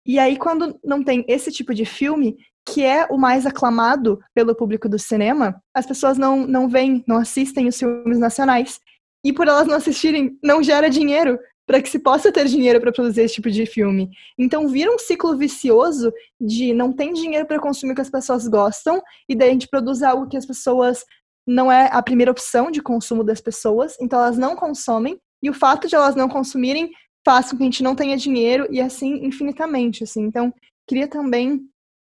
E 0.05 0.17
aí, 0.17 0.37
quando 0.37 0.79
não 0.83 1.03
tem 1.03 1.25
esse 1.27 1.51
tipo 1.51 1.73
de 1.73 1.83
filme, 1.83 2.37
que 2.65 2.83
é 2.83 3.05
o 3.09 3.17
mais 3.17 3.45
aclamado 3.45 4.19
pelo 4.33 4.55
público 4.55 4.87
do 4.87 4.97
cinema, 4.97 5.61
as 5.73 5.85
pessoas 5.85 6.17
não, 6.17 6.47
não 6.47 6.69
veem, 6.69 7.03
não 7.07 7.17
assistem 7.17 7.67
os 7.67 7.77
filmes 7.77 8.17
nacionais. 8.17 8.79
E 9.23 9.33
por 9.33 9.47
elas 9.47 9.67
não 9.67 9.75
assistirem, 9.75 10.37
não 10.41 10.63
gera 10.63 10.89
dinheiro 10.89 11.37
para 11.67 11.81
que 11.81 11.89
se 11.89 11.99
possa 11.99 12.31
ter 12.31 12.45
dinheiro 12.45 12.79
para 12.79 12.93
produzir 12.93 13.21
esse 13.21 13.35
tipo 13.35 13.51
de 13.51 13.65
filme. 13.65 14.09
Então 14.39 14.69
vira 14.69 14.89
um 14.89 14.97
ciclo 14.97 15.37
vicioso 15.37 16.13
de 16.39 16.73
não 16.73 16.93
tem 16.93 17.11
dinheiro 17.11 17.45
para 17.45 17.59
consumir 17.59 17.91
o 17.91 17.95
que 17.95 18.01
as 18.01 18.09
pessoas 18.09 18.47
gostam 18.47 19.03
e 19.27 19.35
daí 19.35 19.49
a 19.49 19.51
gente 19.51 19.67
produz 19.67 20.01
algo 20.01 20.27
que 20.29 20.37
as 20.37 20.45
pessoas 20.45 21.03
não 21.45 21.69
é 21.71 21.89
a 21.91 22.01
primeira 22.01 22.31
opção 22.31 22.71
de 22.71 22.81
consumo 22.81 23.23
das 23.23 23.41
pessoas, 23.41 23.95
então 24.01 24.19
elas 24.19 24.37
não 24.37 24.55
consomem 24.55 25.19
e 25.43 25.49
o 25.49 25.53
fato 25.53 25.87
de 25.87 25.95
elas 25.95 26.15
não 26.15 26.29
consumirem 26.29 26.89
faz 27.25 27.51
com 27.51 27.57
que 27.57 27.63
a 27.63 27.65
gente 27.65 27.83
não 27.83 27.95
tenha 27.95 28.15
dinheiro 28.15 28.67
e 28.71 28.79
assim 28.79 29.25
infinitamente, 29.25 30.03
assim. 30.03 30.23
Então 30.23 30.53
cria 30.87 31.07
também 31.07 31.61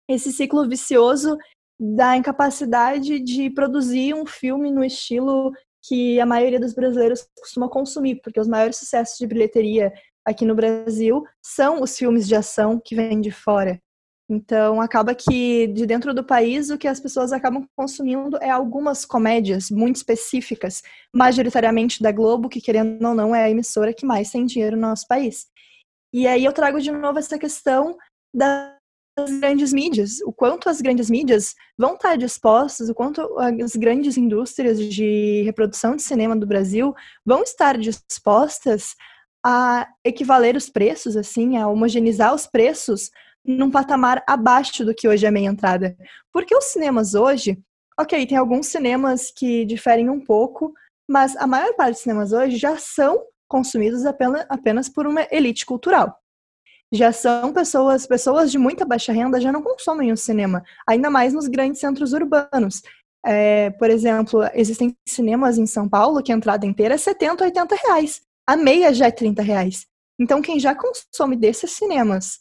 esse 0.08 0.30
ciclo 0.30 0.68
vicioso 0.68 1.38
da 1.80 2.16
incapacidade 2.16 3.18
de 3.20 3.50
produzir 3.50 4.14
um 4.14 4.26
filme 4.26 4.70
no 4.70 4.84
estilo 4.84 5.52
que 5.88 6.20
a 6.20 6.26
maioria 6.26 6.60
dos 6.60 6.74
brasileiros 6.74 7.26
costuma 7.40 7.68
consumir, 7.68 8.20
porque 8.22 8.38
os 8.40 8.48
maiores 8.48 8.76
sucessos 8.76 9.16
de 9.18 9.26
bilheteria 9.26 9.92
aqui 10.24 10.44
no 10.44 10.54
Brasil 10.54 11.24
são 11.42 11.82
os 11.82 11.96
filmes 11.96 12.28
de 12.28 12.34
ação 12.34 12.80
que 12.84 12.94
vêm 12.94 13.20
de 13.20 13.30
fora. 13.30 13.80
Então, 14.30 14.78
acaba 14.78 15.14
que 15.14 15.68
de 15.68 15.86
dentro 15.86 16.12
do 16.12 16.22
país 16.22 16.68
o 16.68 16.76
que 16.76 16.86
as 16.86 17.00
pessoas 17.00 17.32
acabam 17.32 17.66
consumindo 17.74 18.36
é 18.42 18.50
algumas 18.50 19.06
comédias 19.06 19.70
muito 19.70 19.96
específicas, 19.96 20.82
majoritariamente 21.14 22.02
da 22.02 22.12
Globo, 22.12 22.48
que 22.48 22.60
querendo 22.60 23.08
ou 23.08 23.14
não 23.14 23.34
é 23.34 23.44
a 23.44 23.50
emissora 23.50 23.94
que 23.94 24.04
mais 24.04 24.30
tem 24.30 24.44
dinheiro 24.44 24.76
no 24.76 24.82
nosso 24.82 25.06
país. 25.08 25.46
E 26.12 26.26
aí 26.26 26.44
eu 26.44 26.52
trago 26.52 26.78
de 26.78 26.92
novo 26.92 27.18
essa 27.18 27.38
questão 27.38 27.96
da 28.34 28.77
as 29.20 29.38
grandes 29.38 29.72
mídias, 29.72 30.20
o 30.20 30.32
quanto 30.32 30.68
as 30.68 30.80
grandes 30.80 31.10
mídias 31.10 31.54
vão 31.76 31.94
estar 31.94 32.16
dispostas, 32.16 32.88
o 32.88 32.94
quanto 32.94 33.20
as 33.38 33.74
grandes 33.76 34.16
indústrias 34.16 34.78
de 34.78 35.42
reprodução 35.44 35.96
de 35.96 36.02
cinema 36.02 36.36
do 36.36 36.46
Brasil 36.46 36.94
vão 37.24 37.42
estar 37.42 37.76
dispostas 37.76 38.94
a 39.44 39.88
equivaler 40.04 40.56
os 40.56 40.68
preços, 40.68 41.16
assim, 41.16 41.56
a 41.56 41.68
homogeneizar 41.68 42.34
os 42.34 42.46
preços 42.46 43.10
num 43.44 43.70
patamar 43.70 44.22
abaixo 44.26 44.84
do 44.84 44.94
que 44.94 45.08
hoje 45.08 45.26
é 45.26 45.30
meia 45.30 45.48
entrada. 45.48 45.96
Porque 46.32 46.54
os 46.54 46.64
cinemas 46.64 47.14
hoje, 47.14 47.58
ok, 47.98 48.26
tem 48.26 48.36
alguns 48.36 48.66
cinemas 48.66 49.32
que 49.34 49.64
diferem 49.64 50.10
um 50.10 50.20
pouco, 50.20 50.72
mas 51.08 51.36
a 51.36 51.46
maior 51.46 51.74
parte 51.74 51.94
dos 51.94 52.02
cinemas 52.02 52.32
hoje 52.32 52.56
já 52.56 52.76
são 52.76 53.22
consumidos 53.48 54.04
apenas, 54.04 54.44
apenas 54.48 54.88
por 54.88 55.06
uma 55.06 55.26
elite 55.30 55.64
cultural 55.64 56.18
já 56.92 57.12
são 57.12 57.52
pessoas, 57.52 58.06
pessoas 58.06 58.50
de 58.50 58.58
muita 58.58 58.84
baixa 58.84 59.12
renda 59.12 59.40
já 59.40 59.52
não 59.52 59.62
consomem 59.62 60.12
o 60.12 60.16
cinema, 60.16 60.62
ainda 60.86 61.10
mais 61.10 61.32
nos 61.32 61.46
grandes 61.46 61.80
centros 61.80 62.12
urbanos. 62.12 62.82
É, 63.26 63.70
por 63.70 63.90
exemplo, 63.90 64.40
existem 64.54 64.96
cinemas 65.06 65.58
em 65.58 65.66
São 65.66 65.88
Paulo 65.88 66.22
que 66.22 66.32
a 66.32 66.34
entrada 66.34 66.64
inteira 66.64 66.94
é 66.94 66.98
70, 66.98 67.44
80 67.44 67.74
reais. 67.74 68.20
A 68.46 68.56
meia 68.56 68.94
já 68.94 69.06
é 69.06 69.10
30 69.10 69.42
reais. 69.42 69.86
Então, 70.18 70.40
quem 70.40 70.58
já 70.58 70.74
consome 70.74 71.36
desses 71.36 71.72
cinemas, 71.72 72.38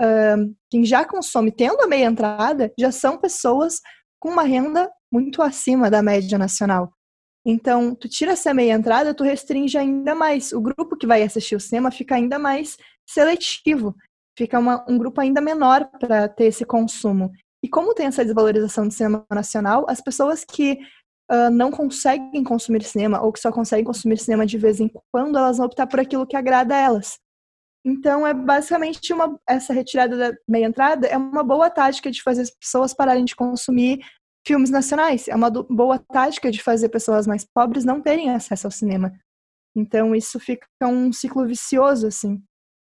uh, 0.00 0.54
quem 0.70 0.84
já 0.84 1.04
consome 1.04 1.52
tendo 1.52 1.82
a 1.82 1.86
meia 1.86 2.06
entrada, 2.06 2.72
já 2.78 2.90
são 2.90 3.18
pessoas 3.18 3.80
com 4.18 4.30
uma 4.30 4.42
renda 4.42 4.90
muito 5.12 5.42
acima 5.42 5.90
da 5.90 6.02
média 6.02 6.38
nacional. 6.38 6.92
Então, 7.44 7.94
tu 7.94 8.08
tira 8.08 8.32
essa 8.32 8.54
meia 8.54 8.72
entrada, 8.72 9.12
tu 9.12 9.24
restringe 9.24 9.76
ainda 9.76 10.14
mais. 10.14 10.52
O 10.52 10.60
grupo 10.60 10.96
que 10.96 11.06
vai 11.06 11.22
assistir 11.22 11.56
o 11.56 11.60
cinema 11.60 11.90
fica 11.90 12.14
ainda 12.14 12.38
mais 12.38 12.76
seletivo, 13.12 13.94
fica 14.36 14.58
uma, 14.58 14.84
um 14.88 14.98
grupo 14.98 15.20
ainda 15.20 15.40
menor 15.40 15.88
para 16.00 16.28
ter 16.28 16.44
esse 16.44 16.64
consumo. 16.64 17.30
E 17.62 17.68
como 17.68 17.94
tem 17.94 18.06
essa 18.06 18.24
desvalorização 18.24 18.88
do 18.88 18.92
cinema 18.92 19.24
nacional, 19.30 19.86
as 19.88 20.00
pessoas 20.00 20.44
que 20.44 20.78
uh, 21.30 21.50
não 21.50 21.70
conseguem 21.70 22.42
consumir 22.42 22.82
cinema 22.82 23.22
ou 23.22 23.32
que 23.32 23.40
só 23.40 23.52
conseguem 23.52 23.84
consumir 23.84 24.18
cinema 24.18 24.44
de 24.44 24.58
vez 24.58 24.80
em 24.80 24.90
quando, 25.12 25.38
elas 25.38 25.58
vão 25.58 25.66
optar 25.66 25.86
por 25.86 26.00
aquilo 26.00 26.26
que 26.26 26.36
agrada 26.36 26.74
a 26.74 26.78
elas. 26.78 27.18
Então, 27.84 28.26
é 28.26 28.32
basicamente 28.32 29.12
uma, 29.12 29.38
essa 29.48 29.72
retirada 29.72 30.16
da 30.16 30.36
meia 30.48 30.66
entrada 30.66 31.06
é 31.06 31.16
uma 31.16 31.42
boa 31.42 31.68
tática 31.68 32.10
de 32.10 32.22
fazer 32.22 32.42
as 32.42 32.50
pessoas 32.50 32.94
pararem 32.94 33.24
de 33.24 33.34
consumir 33.34 34.00
filmes 34.46 34.70
nacionais. 34.70 35.26
É 35.28 35.34
uma 35.34 35.50
boa 35.50 35.98
tática 35.98 36.50
de 36.50 36.62
fazer 36.62 36.88
pessoas 36.88 37.26
mais 37.26 37.44
pobres 37.44 37.84
não 37.84 38.00
terem 38.00 38.30
acesso 38.30 38.66
ao 38.66 38.70
cinema. 38.70 39.12
Então, 39.74 40.14
isso 40.14 40.38
fica 40.38 40.66
um 40.82 41.12
ciclo 41.12 41.46
vicioso, 41.46 42.06
assim. 42.06 42.40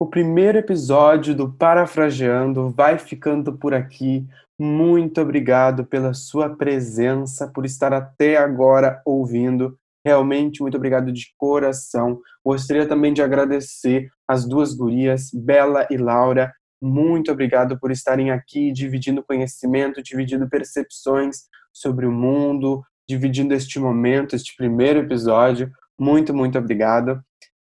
O 0.01 0.07
primeiro 0.07 0.57
episódio 0.57 1.35
do 1.35 1.53
Parafraseando 1.53 2.71
vai 2.71 2.97
ficando 2.97 3.55
por 3.55 3.71
aqui. 3.71 4.27
Muito 4.59 5.21
obrigado 5.21 5.85
pela 5.85 6.11
sua 6.11 6.49
presença, 6.49 7.47
por 7.47 7.65
estar 7.65 7.93
até 7.93 8.35
agora 8.35 8.99
ouvindo. 9.05 9.77
Realmente, 10.03 10.59
muito 10.59 10.75
obrigado 10.75 11.11
de 11.11 11.27
coração. 11.37 12.19
Gostaria 12.43 12.87
também 12.87 13.13
de 13.13 13.21
agradecer 13.21 14.09
as 14.27 14.43
duas 14.43 14.73
gurias, 14.73 15.29
Bela 15.31 15.87
e 15.91 15.97
Laura. 15.97 16.51
Muito 16.81 17.31
obrigado 17.31 17.79
por 17.79 17.91
estarem 17.91 18.31
aqui 18.31 18.71
dividindo 18.71 19.23
conhecimento, 19.23 20.01
dividindo 20.01 20.49
percepções 20.49 21.43
sobre 21.71 22.07
o 22.07 22.11
mundo, 22.11 22.83
dividindo 23.07 23.53
este 23.53 23.77
momento, 23.77 24.35
este 24.35 24.55
primeiro 24.57 25.01
episódio. 25.01 25.71
Muito, 25.95 26.33
muito 26.33 26.57
obrigado. 26.57 27.23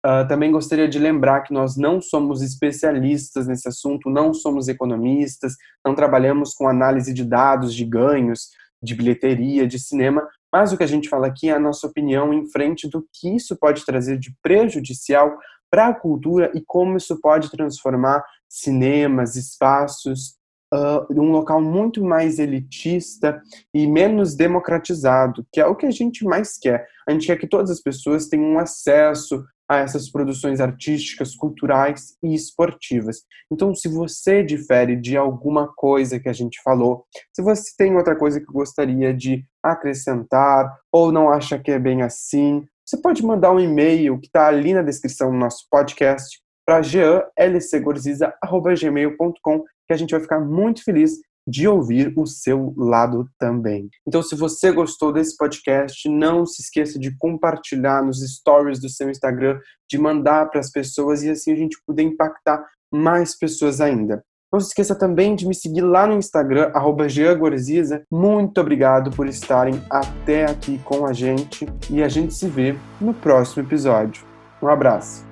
Uh, 0.05 0.27
também 0.27 0.51
gostaria 0.51 0.87
de 0.87 0.97
lembrar 0.97 1.41
que 1.41 1.53
nós 1.53 1.77
não 1.77 2.01
somos 2.01 2.41
especialistas 2.41 3.47
nesse 3.47 3.67
assunto, 3.67 4.09
não 4.09 4.33
somos 4.33 4.67
economistas, 4.67 5.53
não 5.85 5.93
trabalhamos 5.93 6.55
com 6.55 6.67
análise 6.67 7.13
de 7.13 7.23
dados, 7.23 7.73
de 7.73 7.85
ganhos, 7.85 8.49
de 8.81 8.95
bilheteria, 8.95 9.67
de 9.67 9.77
cinema, 9.77 10.27
mas 10.51 10.73
o 10.73 10.77
que 10.77 10.83
a 10.83 10.87
gente 10.87 11.07
fala 11.07 11.27
aqui 11.27 11.49
é 11.49 11.53
a 11.53 11.59
nossa 11.59 11.85
opinião 11.85 12.33
em 12.33 12.49
frente 12.49 12.89
do 12.89 13.07
que 13.13 13.35
isso 13.35 13.55
pode 13.55 13.85
trazer 13.85 14.17
de 14.17 14.35
prejudicial 14.41 15.37
para 15.69 15.87
a 15.87 15.93
cultura 15.93 16.51
e 16.55 16.61
como 16.65 16.97
isso 16.97 17.21
pode 17.21 17.51
transformar 17.51 18.23
cinemas, 18.49 19.35
espaços 19.35 20.35
uh, 20.73 21.05
um 21.11 21.31
local 21.31 21.61
muito 21.61 22.03
mais 22.03 22.39
elitista 22.39 23.41
e 23.73 23.87
menos 23.87 24.35
democratizado, 24.35 25.45
que 25.51 25.59
é 25.59 25.65
o 25.65 25.75
que 25.75 25.85
a 25.85 25.91
gente 25.91 26.25
mais 26.25 26.57
quer. 26.57 26.87
A 27.07 27.11
gente 27.11 27.27
quer 27.27 27.37
que 27.37 27.47
todas 27.47 27.69
as 27.69 27.81
pessoas 27.81 28.27
tenham 28.27 28.57
acesso 28.57 29.43
a 29.71 29.77
essas 29.77 30.11
produções 30.11 30.59
artísticas, 30.59 31.33
culturais 31.33 32.17
e 32.21 32.35
esportivas. 32.35 33.23
Então, 33.49 33.73
se 33.73 33.87
você 33.87 34.43
difere 34.43 34.97
de 34.97 35.15
alguma 35.15 35.71
coisa 35.73 36.19
que 36.19 36.27
a 36.27 36.33
gente 36.33 36.61
falou, 36.61 37.05
se 37.33 37.41
você 37.41 37.71
tem 37.77 37.95
outra 37.95 38.13
coisa 38.13 38.41
que 38.41 38.47
gostaria 38.47 39.13
de 39.13 39.45
acrescentar 39.63 40.69
ou 40.91 41.09
não 41.09 41.29
acha 41.29 41.57
que 41.57 41.71
é 41.71 41.79
bem 41.79 42.01
assim, 42.01 42.67
você 42.85 42.97
pode 42.97 43.23
mandar 43.23 43.53
um 43.53 43.61
e-mail 43.61 44.19
que 44.19 44.27
está 44.27 44.47
ali 44.47 44.73
na 44.73 44.81
descrição 44.81 45.31
do 45.31 45.37
nosso 45.37 45.65
podcast 45.71 46.41
para 46.65 46.81
jeanlcgorziza.gmail.com 46.81 49.63
que 49.87 49.93
a 49.93 49.97
gente 49.97 50.11
vai 50.11 50.19
ficar 50.19 50.41
muito 50.41 50.83
feliz 50.83 51.13
de 51.47 51.67
ouvir 51.67 52.13
o 52.17 52.25
seu 52.25 52.73
lado 52.77 53.25
também. 53.39 53.89
Então, 54.07 54.21
se 54.21 54.35
você 54.35 54.71
gostou 54.71 55.11
desse 55.11 55.35
podcast, 55.37 56.07
não 56.09 56.45
se 56.45 56.61
esqueça 56.61 56.99
de 56.99 57.15
compartilhar 57.17 58.03
nos 58.03 58.19
stories 58.19 58.79
do 58.79 58.89
seu 58.89 59.09
Instagram, 59.09 59.59
de 59.89 59.97
mandar 59.97 60.49
para 60.49 60.59
as 60.59 60.71
pessoas 60.71 61.23
e 61.23 61.29
assim 61.29 61.51
a 61.51 61.55
gente 61.55 61.77
poder 61.85 62.03
impactar 62.03 62.63
mais 62.93 63.37
pessoas 63.37 63.81
ainda. 63.81 64.23
Não 64.51 64.59
se 64.59 64.67
esqueça 64.67 64.93
também 64.93 65.33
de 65.33 65.47
me 65.47 65.55
seguir 65.55 65.81
lá 65.81 66.05
no 66.05 66.13
Instagram, 66.13 66.73
@jeangorziza. 67.07 68.03
Muito 68.11 68.59
obrigado 68.59 69.09
por 69.11 69.27
estarem 69.27 69.81
até 69.89 70.43
aqui 70.43 70.77
com 70.79 71.05
a 71.05 71.13
gente 71.13 71.65
e 71.89 72.03
a 72.03 72.09
gente 72.09 72.33
se 72.33 72.47
vê 72.47 72.75
no 72.99 73.13
próximo 73.13 73.63
episódio. 73.63 74.25
Um 74.61 74.67
abraço. 74.67 75.25